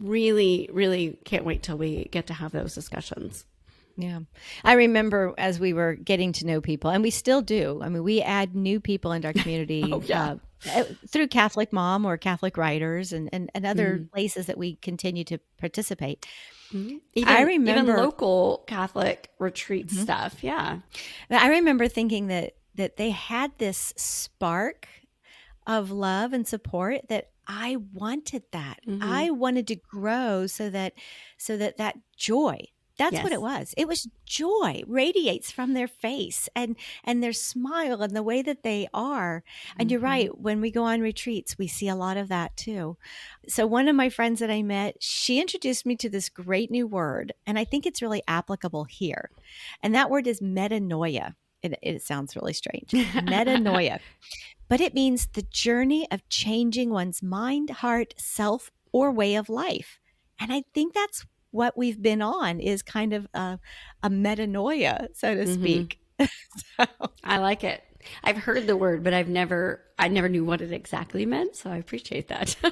Really, 0.01 0.69
really 0.73 1.19
can't 1.25 1.45
wait 1.45 1.62
till 1.62 1.79
we 1.79 2.07
get 2.07 2.27
to 2.29 2.35
have 2.35 2.53
those 2.53 2.75
discussions. 2.75 3.45
Yeah. 3.97 4.21
I 4.62 4.75
remember 4.75 5.35
as 5.39 5.59
we 5.59 5.73
were 5.73 5.95
getting 5.95 6.33
to 6.35 6.47
know 6.47 6.61
people, 6.61 6.91
and 6.91 7.03
we 7.03 7.11
still 7.11 7.43
do. 7.43 7.81
I 7.83 7.89
mean, 7.89 8.03
we 8.03 8.21
add 8.21 8.55
new 8.55 8.79
people 8.81 9.12
into 9.12 9.29
our 9.29 9.33
community 9.35 9.85
oh, 9.91 10.03
yeah. 10.05 10.37
uh, 10.75 10.85
through 11.09 11.29
Catholic 11.29 11.73
Mom 11.73 12.05
or 12.05 12.17
Catholic 12.17 12.57
Writers 12.57 13.12
and, 13.12 13.29
and, 13.33 13.51
and 13.55 13.65
other 13.65 13.99
mm. 13.99 14.11
places 14.12 14.47
that 14.47 14.59
we 14.59 14.77
continue 14.77 15.25
to 15.25 15.39
participate. 15.59 16.27
Mm-hmm. 16.72 16.96
Even, 17.14 17.29
I 17.29 17.42
remember 17.42 17.92
even 17.92 18.05
local 18.05 18.64
Catholic 18.66 19.31
retreat 19.38 19.88
mm-hmm. 19.88 20.02
stuff. 20.02 20.42
Yeah, 20.42 20.81
I 21.31 21.48
remember 21.48 21.88
thinking 21.88 22.29
that 22.29 22.55
that 22.74 22.96
they 22.96 23.11
had 23.11 23.52
this 23.59 23.94
spark 23.96 24.87
of 25.66 25.90
love 25.90 26.33
and 26.33 26.46
support 26.46 27.09
that 27.09 27.31
I 27.46 27.76
wanted 27.92 28.44
that. 28.52 28.81
Mm-hmm. 28.87 29.02
I 29.02 29.31
wanted 29.31 29.66
to 29.68 29.76
grow 29.76 30.46
so 30.46 30.70
that 30.70 30.94
so 31.38 31.57
that 31.57 31.76
that 31.79 31.96
joy 32.16 32.68
that's 32.98 33.14
yes. 33.14 33.22
what 33.22 33.32
it 33.32 33.42
was. 33.42 33.74
It 33.76 33.88
was 33.88 34.09
joy 34.24 34.82
radiates 34.87 35.50
from 35.50 35.74
their 35.74 35.88
face 35.88 36.48
and 36.56 36.76
and 37.04 37.22
their 37.22 37.32
smile 37.32 38.02
and 38.02 38.16
the 38.16 38.22
way 38.22 38.42
that 38.42 38.62
they 38.62 38.88
are. 38.94 39.42
And 39.78 39.88
mm-hmm. 39.88 39.92
you're 39.92 40.00
right, 40.00 40.38
when 40.38 40.61
we 40.61 40.70
go 40.70 40.85
on 40.85 41.00
retreats, 41.00 41.59
we 41.59 41.66
see 41.66 41.88
a 41.88 41.94
lot 41.94 42.16
of 42.16 42.28
that 42.28 42.56
too. 42.56 42.96
So 43.48 43.66
one 43.66 43.88
of 43.88 43.96
my 43.96 44.09
friends 44.09 44.40
that 44.40 44.50
I 44.50 44.62
met, 44.62 44.96
she 45.00 45.40
introduced 45.40 45.87
me 45.87 45.96
to 45.96 46.09
this 46.09 46.28
great 46.28 46.70
new 46.70 46.87
word, 46.87 47.32
and 47.46 47.59
I 47.59 47.64
think 47.64 47.87
it's 47.87 48.02
really 48.02 48.22
applicable 48.26 48.85
here. 48.85 49.30
And 49.82 49.94
that 49.94 50.11
word 50.11 50.26
is 50.26 50.40
metanoia. 50.40 51.35
It, 51.62 51.78
it 51.82 52.02
sounds 52.02 52.37
really 52.37 52.52
strange. 52.52 52.90
metanoia. 52.90 54.00
but 54.68 54.80
it 54.80 54.94
means 54.94 55.28
the 55.32 55.42
journey 55.42 56.06
of 56.11 56.28
changing 56.28 56.90
one's 56.90 57.22
mind, 57.22 57.70
heart, 57.70 58.14
self, 58.16 58.70
or 58.92 59.11
way 59.11 59.35
of 59.35 59.48
life. 59.48 59.98
And 60.38 60.52
I 60.52 60.64
think 60.74 60.94
that's 60.94 61.24
what 61.57 61.77
we've 61.77 62.01
been 62.01 62.23
on 62.23 62.61
is 62.61 62.83
kind 62.83 63.12
of 63.14 63.27
a, 63.35 63.59
a 64.03 64.11
metanoia, 64.11 65.09
so 65.14 65.35
to 65.35 65.45
mm-hmm. 65.45 65.62
speak. 65.62 65.99
so. 66.21 66.85
I 67.25 67.38
like 67.38 67.64
it. 67.64 67.83
I've 68.23 68.37
heard 68.37 68.66
the 68.66 68.77
word, 68.77 69.03
but 69.03 69.14
I've 69.14 69.29
never, 69.29 69.81
I 69.99 70.09
never 70.09 70.29
knew 70.29 70.45
what 70.45 70.61
it 70.61 70.71
exactly 70.73 71.27
meant. 71.27 71.57
So 71.57 71.71
I 71.71 71.79
appreciate 71.79 72.29
that. 72.29 72.55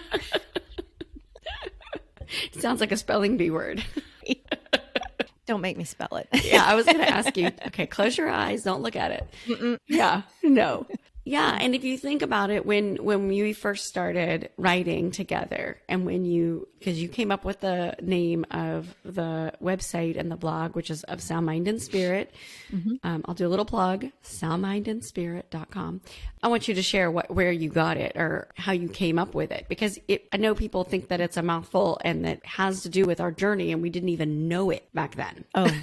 sounds 2.58 2.80
like 2.80 2.92
a 2.92 2.96
spelling 2.96 3.36
bee 3.36 3.50
word. 3.50 3.82
Don't 5.46 5.60
make 5.60 5.76
me 5.76 5.84
spell 5.84 6.16
it. 6.16 6.28
yeah, 6.44 6.64
I 6.64 6.74
was 6.74 6.86
going 6.86 6.98
to 6.98 7.08
ask 7.08 7.36
you. 7.36 7.50
Okay, 7.66 7.86
close 7.86 8.16
your 8.16 8.30
eyes. 8.30 8.62
Don't 8.62 8.82
look 8.82 8.96
at 8.96 9.10
it. 9.10 9.28
Mm-mm. 9.46 9.78
Yeah, 9.88 10.22
no. 10.42 10.86
Yeah, 11.26 11.56
and 11.58 11.74
if 11.74 11.84
you 11.84 11.96
think 11.96 12.20
about 12.20 12.50
it, 12.50 12.66
when 12.66 12.96
when 12.96 13.28
we 13.28 13.54
first 13.54 13.86
started 13.86 14.50
writing 14.58 15.10
together, 15.10 15.80
and 15.88 16.04
when 16.04 16.26
you 16.26 16.68
because 16.78 17.00
you 17.00 17.08
came 17.08 17.32
up 17.32 17.46
with 17.46 17.60
the 17.60 17.96
name 18.02 18.44
of 18.50 18.94
the 19.06 19.54
website 19.62 20.18
and 20.18 20.30
the 20.30 20.36
blog, 20.36 20.76
which 20.76 20.90
is 20.90 21.02
of 21.04 21.22
Sound 21.22 21.46
Mind 21.46 21.66
and 21.66 21.80
Spirit. 21.80 22.30
Mm-hmm. 22.70 22.96
Um, 23.02 23.24
I'll 23.24 23.34
do 23.34 23.46
a 23.46 23.48
little 23.48 23.64
plug: 23.64 24.04
soundmindandspirit.com. 24.22 26.02
I 26.42 26.48
want 26.48 26.68
you 26.68 26.74
to 26.74 26.82
share 26.82 27.10
what 27.10 27.34
where 27.34 27.52
you 27.52 27.70
got 27.70 27.96
it 27.96 28.12
or 28.16 28.48
how 28.56 28.72
you 28.72 28.90
came 28.90 29.18
up 29.18 29.34
with 29.34 29.50
it, 29.50 29.64
because 29.66 29.98
it, 30.08 30.28
I 30.30 30.36
know 30.36 30.54
people 30.54 30.84
think 30.84 31.08
that 31.08 31.22
it's 31.22 31.38
a 31.38 31.42
mouthful 31.42 31.98
and 32.04 32.26
that 32.26 32.44
has 32.44 32.82
to 32.82 32.90
do 32.90 33.06
with 33.06 33.18
our 33.18 33.32
journey, 33.32 33.72
and 33.72 33.80
we 33.80 33.88
didn't 33.88 34.10
even 34.10 34.46
know 34.46 34.68
it 34.68 34.92
back 34.92 35.14
then. 35.14 35.46
Oh. 35.54 35.74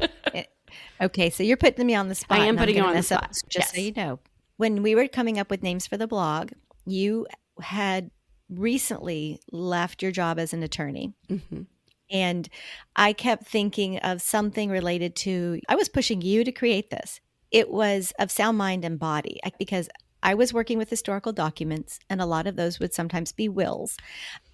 okay, 1.02 1.28
so 1.28 1.42
you're 1.42 1.58
putting 1.58 1.86
me 1.86 1.94
on 1.94 2.08
the 2.08 2.14
spot. 2.14 2.40
I 2.40 2.46
am 2.46 2.56
putting 2.56 2.76
you 2.76 2.82
on 2.82 2.96
the 2.96 3.02
spot. 3.02 3.24
Up, 3.24 3.30
just 3.30 3.54
yes. 3.54 3.74
so 3.74 3.80
you 3.82 3.92
know 3.94 4.18
when 4.60 4.82
we 4.82 4.94
were 4.94 5.08
coming 5.08 5.38
up 5.38 5.48
with 5.48 5.62
names 5.62 5.86
for 5.86 5.96
the 5.96 6.06
blog, 6.06 6.50
you 6.84 7.26
had 7.62 8.10
recently 8.50 9.40
left 9.50 10.02
your 10.02 10.12
job 10.12 10.38
as 10.38 10.52
an 10.52 10.62
attorney. 10.62 11.14
Mm-hmm. 11.30 11.62
And 12.10 12.46
I 12.94 13.14
kept 13.14 13.46
thinking 13.46 13.96
of 14.00 14.20
something 14.20 14.68
related 14.68 15.16
to, 15.16 15.60
I 15.66 15.76
was 15.76 15.88
pushing 15.88 16.20
you 16.20 16.44
to 16.44 16.52
create 16.52 16.90
this. 16.90 17.20
It 17.50 17.70
was 17.70 18.12
of 18.18 18.30
sound 18.30 18.58
mind 18.58 18.84
and 18.84 18.98
body 18.98 19.40
because 19.58 19.88
I 20.22 20.34
was 20.34 20.52
working 20.52 20.76
with 20.76 20.90
historical 20.90 21.32
documents, 21.32 21.98
and 22.10 22.20
a 22.20 22.26
lot 22.26 22.46
of 22.46 22.56
those 22.56 22.78
would 22.78 22.92
sometimes 22.92 23.32
be 23.32 23.48
wills. 23.48 23.96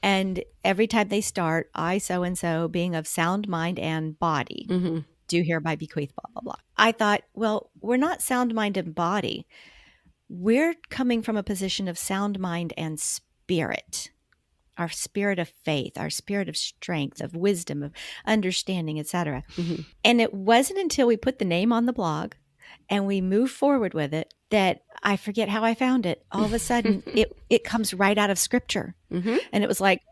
And 0.04 0.44
every 0.62 0.86
time 0.86 1.08
they 1.08 1.20
start, 1.20 1.68
I 1.74 1.98
so 1.98 2.22
and 2.22 2.38
so 2.38 2.68
being 2.68 2.94
of 2.94 3.08
sound 3.08 3.48
mind 3.48 3.80
and 3.80 4.16
body, 4.16 4.68
mm-hmm. 4.70 4.98
do 5.26 5.42
hereby 5.42 5.74
bequeath, 5.74 6.12
blah, 6.14 6.30
blah, 6.32 6.42
blah. 6.42 6.62
I 6.76 6.92
thought, 6.92 7.22
well, 7.34 7.70
we're 7.80 7.96
not 7.96 8.22
sound 8.22 8.54
mind 8.54 8.76
and 8.76 8.94
body 8.94 9.48
we're 10.28 10.74
coming 10.90 11.22
from 11.22 11.36
a 11.36 11.42
position 11.42 11.88
of 11.88 11.98
sound 11.98 12.38
mind 12.38 12.72
and 12.76 12.98
spirit 12.98 14.10
our 14.78 14.88
spirit 14.88 15.38
of 15.38 15.48
faith 15.48 15.96
our 15.96 16.10
spirit 16.10 16.48
of 16.48 16.56
strength 16.56 17.20
of 17.20 17.34
wisdom 17.34 17.82
of 17.82 17.92
understanding 18.26 18.98
etc 18.98 19.42
mm-hmm. 19.56 19.82
and 20.04 20.20
it 20.20 20.34
wasn't 20.34 20.78
until 20.78 21.06
we 21.06 21.16
put 21.16 21.38
the 21.38 21.44
name 21.44 21.72
on 21.72 21.86
the 21.86 21.92
blog 21.92 22.32
and 22.88 23.06
we 23.06 23.20
move 23.20 23.50
forward 23.50 23.94
with 23.94 24.12
it 24.12 24.34
that 24.50 24.82
i 25.02 25.16
forget 25.16 25.48
how 25.48 25.64
i 25.64 25.74
found 25.74 26.06
it. 26.06 26.24
All 26.32 26.44
of 26.44 26.52
a 26.52 26.58
sudden 26.58 27.02
it 27.06 27.32
it 27.48 27.64
comes 27.64 27.94
right 27.94 28.18
out 28.18 28.30
of 28.30 28.38
scripture. 28.38 28.94
Mm-hmm. 29.12 29.36
and 29.52 29.64
it 29.64 29.68
was 29.68 29.80
like 29.80 30.02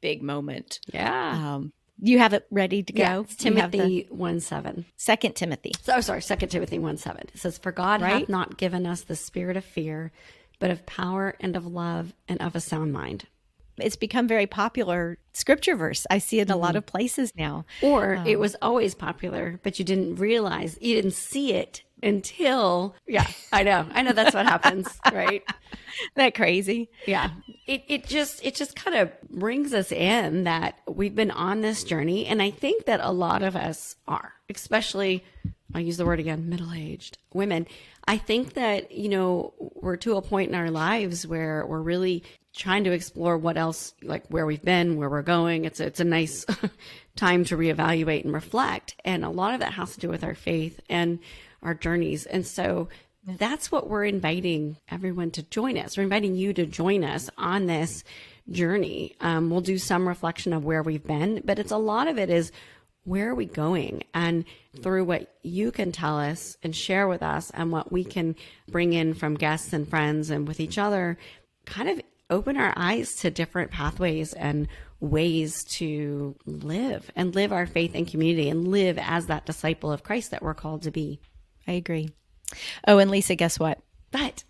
big 0.00 0.22
moment. 0.22 0.80
Yeah. 0.92 1.54
Um, 1.54 1.72
you 2.00 2.18
have 2.18 2.32
it 2.32 2.46
ready 2.50 2.82
to 2.82 2.92
go. 2.92 3.02
Yeah, 3.02 3.22
Timothy 3.36 4.06
the, 4.08 4.14
1 4.14 4.40
7. 4.40 4.84
Second 4.96 5.34
Timothy. 5.34 5.72
Oh, 5.88 6.00
sorry. 6.00 6.22
Second 6.22 6.48
Timothy 6.48 6.78
1 6.78 6.96
7. 6.96 7.20
It 7.34 7.38
says, 7.38 7.58
For 7.58 7.72
God 7.72 8.02
right? 8.02 8.20
hath 8.20 8.28
not 8.28 8.56
given 8.56 8.86
us 8.86 9.02
the 9.02 9.16
spirit 9.16 9.56
of 9.56 9.64
fear, 9.64 10.12
but 10.58 10.70
of 10.70 10.86
power 10.86 11.34
and 11.40 11.56
of 11.56 11.66
love 11.66 12.14
and 12.28 12.40
of 12.40 12.54
a 12.54 12.60
sound 12.60 12.92
mind. 12.92 13.26
It's 13.78 13.96
become 13.96 14.26
very 14.26 14.46
popular 14.46 15.18
scripture 15.32 15.76
verse. 15.76 16.06
I 16.10 16.18
see 16.18 16.40
it 16.40 16.48
in 16.48 16.50
a 16.50 16.56
lot 16.56 16.70
mm-hmm. 16.70 16.78
of 16.78 16.86
places 16.86 17.32
now. 17.36 17.64
Or 17.82 18.16
um, 18.16 18.26
it 18.26 18.40
was 18.40 18.56
always 18.60 18.94
popular, 18.94 19.60
but 19.62 19.78
you 19.78 19.84
didn't 19.84 20.16
realize, 20.16 20.78
you 20.80 20.96
didn't 20.96 21.12
see 21.12 21.52
it 21.52 21.82
until 22.02 22.94
yeah. 23.06 23.26
I 23.52 23.62
know. 23.62 23.86
I 23.92 24.02
know 24.02 24.12
that's 24.12 24.34
what 24.34 24.46
happens 24.46 24.88
right? 25.12 25.42
That 26.14 26.34
crazy? 26.34 26.90
Yeah. 27.06 27.30
It, 27.66 27.84
it 27.88 28.06
just 28.06 28.44
it 28.44 28.54
just 28.54 28.76
kind 28.76 28.96
of 28.96 29.10
brings 29.30 29.74
us 29.74 29.92
in 29.92 30.44
that 30.44 30.78
we've 30.86 31.14
been 31.14 31.30
on 31.30 31.60
this 31.60 31.84
journey 31.84 32.26
and 32.26 32.40
i 32.40 32.50
think 32.50 32.86
that 32.86 33.00
a 33.02 33.12
lot 33.12 33.42
of 33.42 33.54
us 33.54 33.96
are 34.06 34.32
especially 34.48 35.22
i 35.74 35.80
use 35.80 35.98
the 35.98 36.06
word 36.06 36.18
again 36.18 36.48
middle-aged 36.48 37.18
women. 37.34 37.66
I 38.06 38.16
think 38.16 38.54
that 38.54 38.92
you 38.92 39.08
know 39.08 39.52
we're 39.58 39.96
to 39.98 40.16
a 40.16 40.22
point 40.22 40.48
in 40.48 40.54
our 40.54 40.70
lives 40.70 41.26
where 41.26 41.64
we're 41.66 41.80
really 41.80 42.24
trying 42.54 42.84
to 42.84 42.92
explore 42.92 43.38
what 43.38 43.56
else 43.56 43.94
like 44.02 44.26
where 44.28 44.46
we've 44.46 44.62
been 44.62 44.96
where 44.96 45.10
we're 45.10 45.22
going. 45.22 45.64
It's 45.64 45.80
a, 45.80 45.86
it's 45.86 46.00
a 46.00 46.04
nice 46.04 46.46
time 47.16 47.44
to 47.44 47.56
reevaluate 47.56 48.24
and 48.24 48.32
reflect 48.32 48.96
and 49.04 49.24
a 49.24 49.30
lot 49.30 49.54
of 49.54 49.60
that 49.60 49.74
has 49.74 49.94
to 49.94 50.00
do 50.00 50.08
with 50.08 50.24
our 50.24 50.34
faith. 50.34 50.80
And 50.88 51.18
our 51.62 51.74
journeys. 51.74 52.26
And 52.26 52.46
so 52.46 52.88
that's 53.24 53.70
what 53.70 53.88
we're 53.88 54.04
inviting 54.04 54.78
everyone 54.90 55.30
to 55.32 55.42
join 55.42 55.76
us. 55.76 55.96
We're 55.96 56.04
inviting 56.04 56.34
you 56.34 56.52
to 56.54 56.66
join 56.66 57.04
us 57.04 57.28
on 57.36 57.66
this 57.66 58.04
journey. 58.50 59.14
Um, 59.20 59.50
we'll 59.50 59.60
do 59.60 59.78
some 59.78 60.08
reflection 60.08 60.52
of 60.52 60.64
where 60.64 60.82
we've 60.82 61.06
been, 61.06 61.42
but 61.44 61.58
it's 61.58 61.72
a 61.72 61.76
lot 61.76 62.08
of 62.08 62.18
it 62.18 62.30
is 62.30 62.52
where 63.04 63.30
are 63.30 63.34
we 63.34 63.46
going? 63.46 64.04
And 64.12 64.44
through 64.82 65.04
what 65.04 65.34
you 65.42 65.72
can 65.72 65.92
tell 65.92 66.18
us 66.18 66.56
and 66.62 66.76
share 66.76 67.08
with 67.08 67.22
us 67.22 67.50
and 67.50 67.72
what 67.72 67.90
we 67.90 68.04
can 68.04 68.36
bring 68.68 68.92
in 68.92 69.14
from 69.14 69.34
guests 69.34 69.72
and 69.72 69.88
friends 69.88 70.30
and 70.30 70.46
with 70.46 70.60
each 70.60 70.78
other, 70.78 71.18
kind 71.64 71.88
of 71.88 72.00
open 72.30 72.56
our 72.56 72.74
eyes 72.76 73.14
to 73.16 73.30
different 73.30 73.70
pathways 73.70 74.34
and 74.34 74.68
ways 75.00 75.64
to 75.64 76.34
live 76.44 77.10
and 77.16 77.34
live 77.34 77.52
our 77.52 77.66
faith 77.66 77.92
and 77.94 78.08
community 78.08 78.50
and 78.50 78.68
live 78.68 78.98
as 78.98 79.26
that 79.26 79.46
disciple 79.46 79.90
of 79.90 80.02
Christ 80.02 80.30
that 80.30 80.42
we're 80.42 80.54
called 80.54 80.82
to 80.82 80.90
be. 80.90 81.20
I 81.68 81.72
agree. 81.72 82.08
Oh, 82.86 82.98
and 82.98 83.10
Lisa, 83.10 83.34
guess 83.34 83.58
what? 83.58 83.80
But 84.10 84.44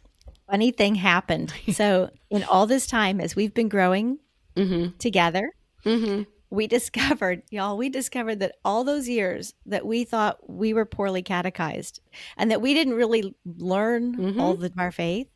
funny 0.49 0.71
thing 0.71 0.95
happened. 0.95 1.53
so, 1.73 2.11
in 2.31 2.45
all 2.45 2.67
this 2.67 2.87
time, 2.87 3.21
as 3.21 3.35
we've 3.35 3.53
been 3.53 3.69
growing 3.69 4.19
mm-hmm. 4.57 4.97
together, 4.99 5.53
mm-hmm. 5.85 6.23
we 6.49 6.67
discovered, 6.69 7.43
y'all, 7.51 7.77
we 7.77 7.89
discovered 7.89 8.41
that 8.41 8.57
all 8.65 8.85
those 8.85 9.09
years 9.09 9.53
that 9.67 9.85
we 9.85 10.05
thought 10.05 10.49
we 10.49 10.73
were 10.73 10.85
poorly 10.85 11.23
catechized 11.23 12.01
and 12.37 12.51
that 12.51 12.63
we 12.63 12.73
didn't 12.73 12.95
really 12.95 13.35
learn 13.45 14.17
mm-hmm. 14.17 14.41
all 14.41 14.63
of 14.63 14.73
our 14.79 14.93
faith, 14.93 15.29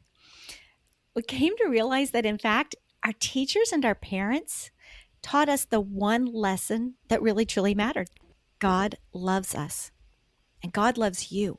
we 1.15 1.23
came 1.23 1.57
to 1.59 1.69
realize 1.69 2.13
that, 2.13 2.25
in 2.25 2.39
fact, 2.39 2.77
our 3.05 3.13
teachers 3.19 3.73
and 3.73 3.85
our 3.85 3.97
parents 3.97 4.71
taught 5.21 5.49
us 5.49 5.65
the 5.65 5.81
one 5.81 6.27
lesson 6.27 6.95
that 7.09 7.23
really 7.23 7.45
truly 7.45 7.75
mattered 7.75 8.09
God 8.61 8.95
loves 9.13 9.57
us, 9.57 9.91
and 10.63 10.73
God 10.73 10.97
loves 10.97 11.33
you. 11.33 11.59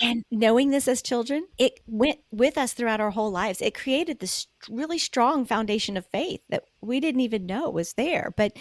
And 0.00 0.24
knowing 0.30 0.70
this 0.70 0.88
as 0.88 1.00
children, 1.00 1.46
it 1.58 1.80
went 1.86 2.18
with 2.30 2.58
us 2.58 2.74
throughout 2.74 3.00
our 3.00 3.10
whole 3.10 3.30
lives. 3.30 3.62
It 3.62 3.74
created 3.74 4.18
this 4.18 4.46
really 4.68 4.98
strong 4.98 5.46
foundation 5.46 5.96
of 5.96 6.06
faith 6.06 6.40
that 6.50 6.64
we 6.80 7.00
didn't 7.00 7.22
even 7.22 7.46
know 7.46 7.70
was 7.70 7.94
there, 7.94 8.34
but 8.36 8.56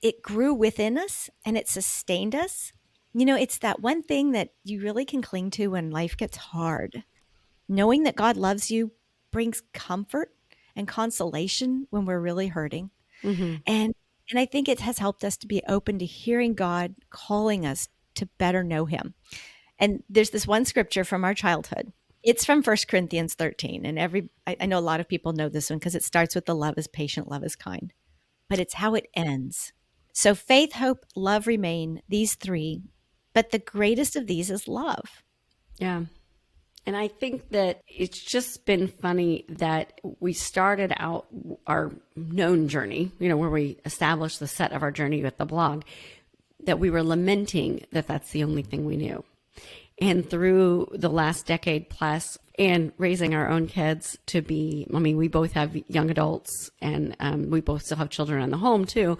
it 0.00 0.22
grew 0.22 0.54
within 0.54 0.96
us 0.96 1.28
and 1.44 1.58
it 1.58 1.68
sustained 1.68 2.34
us. 2.34 2.72
You 3.12 3.26
know, 3.26 3.36
it's 3.36 3.58
that 3.58 3.80
one 3.80 4.02
thing 4.02 4.32
that 4.32 4.50
you 4.64 4.80
really 4.80 5.04
can 5.04 5.20
cling 5.20 5.50
to 5.52 5.68
when 5.68 5.90
life 5.90 6.16
gets 6.16 6.36
hard. 6.36 7.04
Knowing 7.68 8.04
that 8.04 8.16
God 8.16 8.36
loves 8.36 8.70
you 8.70 8.92
brings 9.30 9.62
comfort 9.74 10.32
and 10.74 10.88
consolation 10.88 11.86
when 11.90 12.06
we're 12.06 12.20
really 12.20 12.48
hurting. 12.48 12.90
Mm-hmm. 13.22 13.56
And 13.66 13.94
and 14.30 14.38
I 14.38 14.44
think 14.44 14.68
it 14.68 14.80
has 14.80 14.98
helped 14.98 15.24
us 15.24 15.36
to 15.38 15.46
be 15.46 15.62
open 15.66 15.98
to 15.98 16.04
hearing 16.04 16.54
God 16.54 16.94
calling 17.08 17.64
us 17.64 17.88
to 18.16 18.26
better 18.38 18.62
know 18.62 18.84
him. 18.84 19.14
And 19.78 20.02
there's 20.08 20.30
this 20.30 20.46
one 20.46 20.64
scripture 20.64 21.04
from 21.04 21.24
our 21.24 21.34
childhood. 21.34 21.92
It's 22.22 22.44
from 22.44 22.62
First 22.62 22.88
Corinthians 22.88 23.34
13. 23.34 23.86
And 23.86 23.98
every, 23.98 24.28
I, 24.46 24.56
I 24.60 24.66
know 24.66 24.78
a 24.78 24.80
lot 24.80 25.00
of 25.00 25.08
people 25.08 25.32
know 25.32 25.48
this 25.48 25.70
one 25.70 25.78
because 25.78 25.94
it 25.94 26.02
starts 26.02 26.34
with 26.34 26.46
the 26.46 26.54
love 26.54 26.74
is 26.76 26.88
patient, 26.88 27.28
love 27.28 27.44
is 27.44 27.54
kind, 27.54 27.92
but 28.48 28.58
it's 28.58 28.74
how 28.74 28.94
it 28.94 29.06
ends. 29.14 29.72
So 30.12 30.34
faith, 30.34 30.72
hope, 30.72 31.04
love 31.14 31.46
remain, 31.46 32.02
these 32.08 32.34
three, 32.34 32.82
but 33.34 33.52
the 33.52 33.60
greatest 33.60 34.16
of 34.16 34.26
these 34.26 34.50
is 34.50 34.66
love. 34.66 35.22
Yeah. 35.78 36.04
And 36.86 36.96
I 36.96 37.08
think 37.08 37.50
that 37.50 37.82
it's 37.86 38.18
just 38.18 38.64
been 38.64 38.88
funny 38.88 39.44
that 39.48 40.00
we 40.20 40.32
started 40.32 40.92
out 40.96 41.26
our 41.66 41.92
known 42.16 42.68
journey, 42.68 43.12
you 43.18 43.28
know, 43.28 43.36
where 43.36 43.50
we 43.50 43.78
established 43.84 44.40
the 44.40 44.48
set 44.48 44.72
of 44.72 44.82
our 44.82 44.90
journey 44.90 45.22
with 45.22 45.36
the 45.36 45.44
blog, 45.44 45.82
that 46.64 46.78
we 46.78 46.90
were 46.90 47.02
lamenting 47.02 47.84
that 47.92 48.06
that's 48.06 48.30
the 48.30 48.42
only 48.42 48.62
thing 48.62 48.86
we 48.86 48.96
knew. 48.96 49.22
And 50.00 50.28
through 50.28 50.88
the 50.92 51.10
last 51.10 51.46
decade 51.46 51.88
plus, 51.88 52.38
and 52.58 52.92
raising 52.98 53.34
our 53.34 53.48
own 53.48 53.68
kids 53.68 54.18
to 54.26 54.42
be, 54.42 54.86
I 54.92 54.98
mean, 54.98 55.16
we 55.16 55.28
both 55.28 55.52
have 55.52 55.76
young 55.88 56.10
adults 56.10 56.70
and 56.80 57.16
um, 57.20 57.50
we 57.50 57.60
both 57.60 57.84
still 57.84 57.96
have 57.98 58.10
children 58.10 58.42
in 58.42 58.50
the 58.50 58.56
home 58.56 58.84
too. 58.84 59.16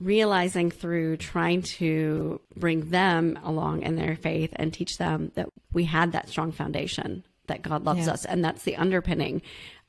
Realizing 0.00 0.72
through 0.72 1.18
trying 1.18 1.62
to 1.62 2.40
bring 2.56 2.90
them 2.90 3.38
along 3.44 3.82
in 3.82 3.94
their 3.94 4.16
faith 4.16 4.50
and 4.56 4.72
teach 4.74 4.98
them 4.98 5.30
that 5.36 5.48
we 5.72 5.84
had 5.84 6.10
that 6.12 6.28
strong 6.28 6.50
foundation 6.50 7.22
that 7.46 7.62
God 7.62 7.84
loves 7.84 8.06
Yeah. 8.06 8.14
us. 8.14 8.24
And 8.24 8.44
that's 8.44 8.64
the 8.64 8.76
underpinning 8.76 9.42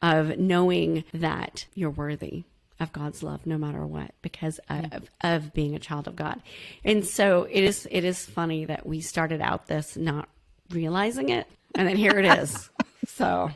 of 0.03 0.37
knowing 0.37 1.03
that 1.13 1.65
you're 1.73 1.89
worthy 1.89 2.43
of 2.83 2.93
God's 2.93 3.23
love 3.23 3.45
no 3.45 3.57
matter 3.57 3.85
what 3.85 4.11
because 4.21 4.59
of, 4.69 5.09
of 5.21 5.53
being 5.53 5.73
a 5.75 5.79
child 5.79 6.07
of 6.07 6.15
God. 6.15 6.41
And 6.83 7.05
so 7.05 7.47
it 7.49 7.63
is 7.63 7.87
it 7.89 8.03
is 8.03 8.25
funny 8.25 8.65
that 8.65 8.85
we 8.85 9.01
started 9.01 9.41
out 9.41 9.67
this 9.67 9.97
not 9.97 10.29
realizing 10.69 11.29
it 11.29 11.47
and 11.75 11.87
then 11.87 11.95
here 11.95 12.19
it 12.19 12.25
is. 12.39 12.69
so 13.07 13.49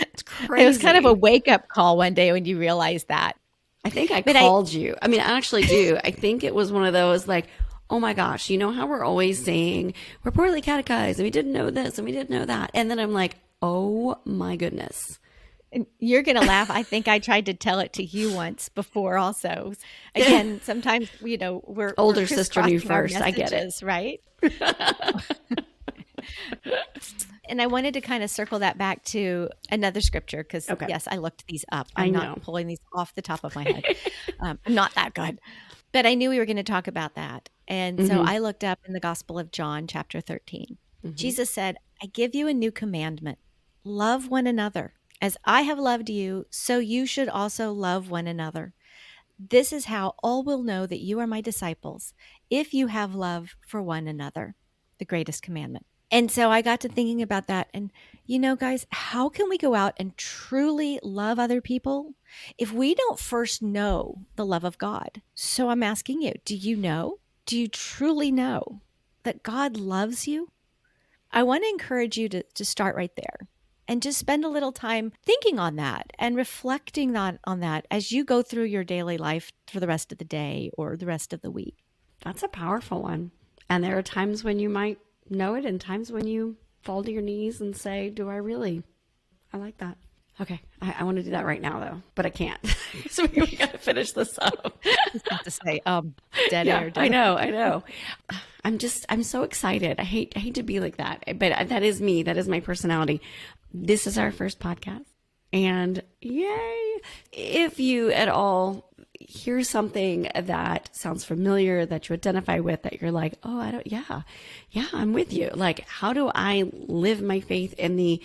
it's 0.00 0.22
crazy. 0.22 0.64
It 0.64 0.66
was 0.68 0.78
kind 0.78 0.98
of 0.98 1.04
a 1.04 1.12
wake 1.12 1.46
up 1.48 1.68
call 1.68 1.96
one 1.96 2.14
day 2.14 2.32
when 2.32 2.44
you 2.44 2.58
realized 2.58 3.08
that. 3.08 3.34
I 3.84 3.90
think 3.90 4.10
I 4.10 4.22
But 4.22 4.36
I- 4.36 4.40
called 4.40 4.72
you. 4.72 4.96
I 5.02 5.08
mean, 5.08 5.20
I 5.20 5.36
actually 5.36 5.64
do. 5.64 5.98
I 6.02 6.10
think 6.10 6.42
it 6.42 6.54
was 6.54 6.72
one 6.72 6.86
of 6.86 6.92
those 6.92 7.28
like, 7.28 7.46
oh 7.90 8.00
my 8.00 8.14
gosh, 8.14 8.48
you 8.48 8.56
know 8.56 8.72
how 8.72 8.86
we're 8.86 9.04
always 9.04 9.44
saying 9.44 9.92
we're 10.24 10.32
poorly 10.32 10.62
catechized 10.62 11.18
and 11.18 11.26
we 11.26 11.30
didn't 11.30 11.52
know 11.52 11.70
this 11.70 11.98
and 11.98 12.06
we 12.06 12.12
didn't 12.12 12.30
know 12.30 12.46
that. 12.46 12.70
And 12.74 12.90
then 12.90 12.98
I'm 12.98 13.12
like, 13.12 13.36
oh 13.60 14.18
my 14.24 14.56
goodness. 14.56 15.18
And 15.74 15.86
you're 15.98 16.22
going 16.22 16.36
to 16.40 16.46
laugh. 16.46 16.70
I 16.70 16.84
think 16.84 17.08
I 17.08 17.18
tried 17.18 17.46
to 17.46 17.54
tell 17.54 17.80
it 17.80 17.92
to 17.94 18.04
you 18.04 18.32
once 18.32 18.68
before 18.68 19.18
also. 19.18 19.72
Again, 20.14 20.60
sometimes, 20.64 21.10
you 21.20 21.36
know, 21.36 21.62
we're 21.66 21.94
Older 21.98 22.20
we're 22.20 22.26
sister 22.28 22.62
knew 22.62 22.76
our 22.76 23.08
first. 23.08 23.20
I 23.20 23.32
get 23.32 23.52
it. 23.52 23.74
Right. 23.82 24.20
and 27.48 27.60
I 27.60 27.66
wanted 27.66 27.94
to 27.94 28.00
kind 28.00 28.22
of 28.22 28.30
circle 28.30 28.60
that 28.60 28.78
back 28.78 29.04
to 29.06 29.48
another 29.70 30.00
scripture 30.00 30.42
because, 30.44 30.70
Okay. 30.70 30.86
yes, 30.88 31.08
I 31.10 31.16
looked 31.16 31.46
these 31.48 31.64
up. 31.72 31.88
I'm 31.96 32.12
not 32.12 32.40
pulling 32.42 32.66
these 32.68 32.80
off 32.94 33.14
the 33.14 33.22
top 33.22 33.42
of 33.44 33.54
my 33.56 33.64
head. 33.64 33.84
um, 34.40 34.58
I'm 34.64 34.74
not 34.74 34.94
that 34.94 35.12
good. 35.14 35.40
But 35.92 36.06
I 36.06 36.14
knew 36.14 36.30
we 36.30 36.38
were 36.38 36.46
going 36.46 36.56
to 36.56 36.62
talk 36.62 36.86
about 36.86 37.14
that. 37.16 37.48
And 37.68 38.06
so 38.06 38.14
Mhm. 38.20 38.26
I 38.28 38.38
looked 38.38 38.62
up 38.64 38.78
in 38.86 38.92
the 38.92 39.00
Gospel 39.00 39.38
of 39.38 39.50
John, 39.50 39.86
chapter 39.86 40.20
13. 40.20 40.78
Mhm. 41.04 41.14
Jesus 41.14 41.50
said, 41.50 41.78
I 42.02 42.06
give 42.06 42.34
you 42.34 42.46
a 42.48 42.54
new 42.54 42.70
commandment 42.72 43.38
love 43.84 44.28
one 44.28 44.46
another. 44.46 44.94
As 45.24 45.38
I 45.46 45.62
have 45.62 45.78
loved 45.78 46.10
you, 46.10 46.44
so 46.50 46.78
you 46.78 47.06
should 47.06 47.30
also 47.30 47.72
love 47.72 48.10
one 48.10 48.26
another. 48.26 48.74
This 49.38 49.72
is 49.72 49.86
how 49.86 50.16
all 50.22 50.44
will 50.44 50.62
know 50.62 50.84
that 50.84 51.00
you 51.00 51.18
are 51.18 51.26
my 51.26 51.40
disciples 51.40 52.12
if 52.50 52.74
you 52.74 52.88
have 52.88 53.14
love 53.14 53.56
for 53.66 53.80
one 53.80 54.06
another, 54.06 54.54
the 54.98 55.06
greatest 55.06 55.42
commandment. 55.42 55.86
And 56.10 56.30
so 56.30 56.50
I 56.50 56.60
got 56.60 56.80
to 56.80 56.90
thinking 56.90 57.22
about 57.22 57.46
that. 57.46 57.68
And, 57.72 57.90
you 58.26 58.38
know, 58.38 58.54
guys, 58.54 58.86
how 58.90 59.30
can 59.30 59.48
we 59.48 59.56
go 59.56 59.74
out 59.74 59.94
and 59.96 60.14
truly 60.18 61.00
love 61.02 61.38
other 61.38 61.62
people 61.62 62.12
if 62.58 62.70
we 62.70 62.94
don't 62.94 63.18
first 63.18 63.62
know 63.62 64.26
the 64.36 64.44
love 64.44 64.64
of 64.64 64.76
God? 64.76 65.22
So 65.34 65.70
I'm 65.70 65.82
asking 65.82 66.20
you, 66.20 66.34
do 66.44 66.54
you 66.54 66.76
know? 66.76 67.16
Do 67.46 67.58
you 67.58 67.68
truly 67.68 68.30
know 68.30 68.82
that 69.22 69.42
God 69.42 69.78
loves 69.78 70.28
you? 70.28 70.50
I 71.32 71.44
want 71.44 71.62
to 71.62 71.70
encourage 71.70 72.18
you 72.18 72.28
to, 72.28 72.42
to 72.42 72.64
start 72.66 72.94
right 72.94 73.16
there 73.16 73.48
and 73.86 74.02
just 74.02 74.18
spend 74.18 74.44
a 74.44 74.48
little 74.48 74.72
time 74.72 75.12
thinking 75.24 75.58
on 75.58 75.76
that 75.76 76.12
and 76.18 76.36
reflecting 76.36 77.16
on, 77.16 77.38
on 77.44 77.60
that 77.60 77.86
as 77.90 78.12
you 78.12 78.24
go 78.24 78.42
through 78.42 78.64
your 78.64 78.84
daily 78.84 79.18
life 79.18 79.52
for 79.66 79.80
the 79.80 79.86
rest 79.86 80.12
of 80.12 80.18
the 80.18 80.24
day 80.24 80.70
or 80.76 80.96
the 80.96 81.06
rest 81.06 81.32
of 81.32 81.42
the 81.42 81.50
week. 81.50 81.76
That's 82.22 82.42
a 82.42 82.48
powerful 82.48 83.02
one. 83.02 83.30
And 83.68 83.82
there 83.82 83.98
are 83.98 84.02
times 84.02 84.44
when 84.44 84.58
you 84.58 84.68
might 84.68 84.98
know 85.28 85.54
it 85.54 85.64
and 85.64 85.80
times 85.80 86.12
when 86.12 86.26
you 86.26 86.56
fall 86.82 87.02
to 87.02 87.12
your 87.12 87.22
knees 87.22 87.60
and 87.60 87.76
say, 87.76 88.10
Do 88.10 88.28
I 88.28 88.36
really? 88.36 88.82
I 89.52 89.58
like 89.58 89.78
that. 89.78 89.96
Okay. 90.40 90.60
I, 90.82 90.96
I 90.98 91.04
want 91.04 91.18
to 91.18 91.22
do 91.22 91.30
that 91.30 91.46
right 91.46 91.60
now, 91.60 91.78
though, 91.78 92.02
but 92.14 92.26
I 92.26 92.30
can't. 92.30 92.58
so 93.10 93.24
we, 93.26 93.42
we 93.42 93.56
got 93.56 93.72
to 93.72 93.78
finish 93.78 94.12
this 94.12 94.36
up. 94.38 94.82
Just 95.12 95.28
have 95.28 95.44
to 95.44 95.50
say, 95.50 95.80
um, 95.86 96.14
dead 96.50 96.66
yeah, 96.66 96.80
air. 96.80 96.92
I 96.96 97.08
know, 97.08 97.36
I 97.36 97.50
know. 97.50 97.84
I'm 98.66 98.78
just, 98.78 99.04
I'm 99.10 99.22
so 99.22 99.42
excited. 99.42 100.00
I 100.00 100.04
hate, 100.04 100.32
I 100.36 100.38
hate 100.38 100.54
to 100.54 100.62
be 100.62 100.80
like 100.80 100.96
that, 100.96 101.22
but 101.38 101.68
that 101.68 101.82
is 101.82 102.00
me. 102.00 102.22
That 102.22 102.38
is 102.38 102.48
my 102.48 102.60
personality. 102.60 103.20
This 103.76 104.06
is 104.06 104.16
our 104.16 104.30
first 104.30 104.60
podcast, 104.60 105.04
and 105.52 106.00
yay! 106.20 107.00
If 107.32 107.80
you 107.80 108.12
at 108.12 108.28
all 108.28 108.88
hear 109.18 109.64
something 109.64 110.30
that 110.32 110.94
sounds 110.94 111.24
familiar 111.24 111.84
that 111.84 112.08
you 112.08 112.14
identify 112.14 112.60
with, 112.60 112.82
that 112.82 113.00
you're 113.00 113.10
like, 113.10 113.34
oh, 113.42 113.58
I 113.58 113.72
don't, 113.72 113.84
yeah, 113.84 114.22
yeah, 114.70 114.86
I'm 114.92 115.12
with 115.12 115.32
you. 115.32 115.50
Like, 115.52 115.88
how 115.88 116.12
do 116.12 116.30
I 116.32 116.70
live 116.72 117.20
my 117.20 117.40
faith 117.40 117.72
in 117.72 117.96
the 117.96 118.22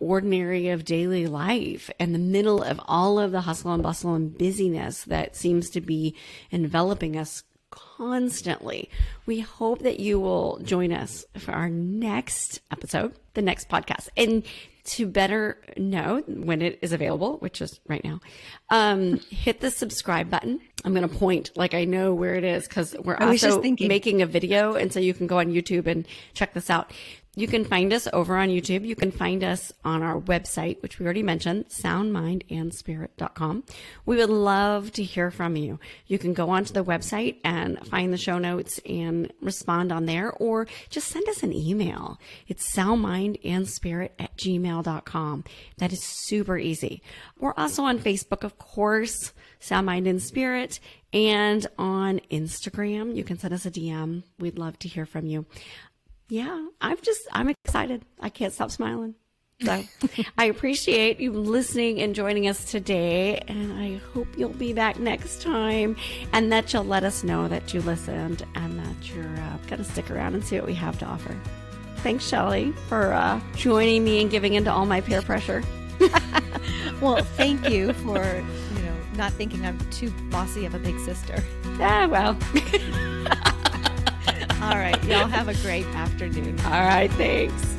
ordinary 0.00 0.70
of 0.70 0.84
daily 0.84 1.28
life 1.28 1.90
in 2.00 2.12
the 2.12 2.18
middle 2.18 2.60
of 2.60 2.80
all 2.86 3.20
of 3.20 3.30
the 3.30 3.42
hustle 3.42 3.72
and 3.72 3.82
bustle 3.84 4.14
and 4.14 4.36
busyness 4.36 5.04
that 5.04 5.36
seems 5.36 5.70
to 5.70 5.80
be 5.80 6.16
enveloping 6.50 7.16
us 7.16 7.44
constantly. 7.70 8.90
We 9.26 9.40
hope 9.40 9.80
that 9.80 10.00
you 10.00 10.18
will 10.18 10.58
join 10.60 10.92
us 10.92 11.24
for 11.36 11.52
our 11.52 11.68
next 11.68 12.60
episode, 12.70 13.14
the 13.34 13.42
next 13.42 13.68
podcast. 13.68 14.08
And 14.16 14.44
to 14.88 15.06
better 15.06 15.60
know 15.76 16.22
when 16.26 16.62
it 16.62 16.78
is 16.80 16.92
available, 16.92 17.36
which 17.38 17.60
is 17.60 17.78
right 17.86 18.02
now, 18.02 18.20
um, 18.70 19.18
hit 19.30 19.60
the 19.60 19.70
subscribe 19.70 20.30
button. 20.30 20.60
I'm 20.84 20.94
going 20.94 21.06
to 21.06 21.14
point 21.14 21.50
like 21.56 21.74
I 21.74 21.84
know 21.84 22.14
where 22.14 22.34
it 22.34 22.44
is 22.44 22.66
because 22.66 22.96
we're 23.04 23.16
I 23.18 23.26
was 23.26 23.40
just 23.40 23.58
also 23.58 23.76
making 23.80 24.22
a 24.22 24.26
video. 24.26 24.74
And 24.74 24.92
so 24.92 24.98
you 24.98 25.12
can 25.12 25.26
go 25.26 25.38
on 25.38 25.48
YouTube 25.48 25.86
and 25.86 26.06
check 26.32 26.54
this 26.54 26.70
out. 26.70 26.92
You 27.38 27.46
can 27.46 27.64
find 27.64 27.92
us 27.92 28.08
over 28.12 28.36
on 28.36 28.48
YouTube. 28.48 28.84
You 28.84 28.96
can 28.96 29.12
find 29.12 29.44
us 29.44 29.72
on 29.84 30.02
our 30.02 30.20
website, 30.20 30.82
which 30.82 30.98
we 30.98 31.04
already 31.04 31.22
mentioned, 31.22 31.68
soundmindandspirit.com. 31.68 33.62
We 34.04 34.16
would 34.16 34.28
love 34.28 34.90
to 34.94 35.04
hear 35.04 35.30
from 35.30 35.54
you. 35.54 35.78
You 36.08 36.18
can 36.18 36.32
go 36.34 36.50
onto 36.50 36.72
the 36.72 36.82
website 36.82 37.36
and 37.44 37.78
find 37.86 38.12
the 38.12 38.16
show 38.16 38.38
notes 38.38 38.80
and 38.84 39.32
respond 39.40 39.92
on 39.92 40.06
there, 40.06 40.32
or 40.32 40.66
just 40.90 41.06
send 41.06 41.28
us 41.28 41.44
an 41.44 41.52
email. 41.52 42.18
It's 42.48 42.74
soundmindandspirit 42.74 44.10
at 44.18 44.36
gmail.com. 44.36 45.44
That 45.76 45.92
is 45.92 46.02
super 46.02 46.58
easy. 46.58 47.02
We're 47.38 47.54
also 47.56 47.84
on 47.84 48.00
Facebook, 48.00 48.42
of 48.42 48.58
course, 48.58 49.32
Sound 49.60 49.86
Mind 49.86 50.08
and 50.08 50.20
Spirit, 50.20 50.80
and 51.12 51.66
on 51.78 52.20
Instagram. 52.30 53.14
You 53.14 53.24
can 53.24 53.38
send 53.38 53.54
us 53.54 53.64
a 53.64 53.70
DM. 53.70 54.24
We'd 54.38 54.58
love 54.58 54.78
to 54.80 54.88
hear 54.88 55.06
from 55.06 55.26
you 55.26 55.46
yeah, 56.28 56.66
I'm 56.80 56.98
just, 57.02 57.22
I'm 57.32 57.48
excited. 57.48 58.04
I 58.20 58.28
can't 58.28 58.52
stop 58.52 58.70
smiling. 58.70 59.14
So 59.62 59.82
I 60.38 60.44
appreciate 60.44 61.18
you 61.18 61.32
listening 61.32 62.00
and 62.00 62.14
joining 62.14 62.48
us 62.48 62.64
today. 62.64 63.42
And 63.48 63.72
I 63.72 63.96
hope 64.12 64.28
you'll 64.36 64.50
be 64.50 64.72
back 64.72 64.98
next 64.98 65.42
time 65.42 65.96
and 66.32 66.52
that 66.52 66.72
you'll 66.72 66.84
let 66.84 67.04
us 67.04 67.24
know 67.24 67.48
that 67.48 67.74
you 67.74 67.80
listened 67.82 68.44
and 68.54 68.78
that 68.78 69.14
you're 69.14 69.24
uh, 69.36 69.56
going 69.66 69.78
to 69.78 69.84
stick 69.84 70.10
around 70.10 70.34
and 70.34 70.44
see 70.44 70.56
what 70.56 70.66
we 70.66 70.74
have 70.74 70.98
to 71.00 71.06
offer. 71.06 71.36
Thanks, 71.96 72.24
Shelly, 72.26 72.72
for 72.88 73.12
uh, 73.12 73.40
joining 73.56 74.04
me 74.04 74.20
and 74.22 74.30
giving 74.30 74.54
into 74.54 74.70
all 74.70 74.86
my 74.86 75.00
peer 75.00 75.22
pressure. 75.22 75.62
Well, 77.00 77.22
thank 77.22 77.68
you 77.70 77.92
for, 77.92 78.18
you 78.24 78.82
know, 78.82 78.96
not 79.14 79.32
thinking 79.34 79.64
I'm 79.64 79.78
too 79.90 80.10
bossy 80.30 80.66
of 80.66 80.74
a 80.74 80.78
big 80.78 80.98
sister. 81.00 81.42
Ah, 81.80 82.08
well. 82.10 83.54
All 84.60 84.76
right. 84.76 85.02
Y'all 85.04 85.28
have 85.28 85.48
a 85.48 85.54
great 85.62 85.86
afternoon. 85.86 86.58
all 86.64 86.70
right. 86.72 87.10
Thanks. 87.12 87.77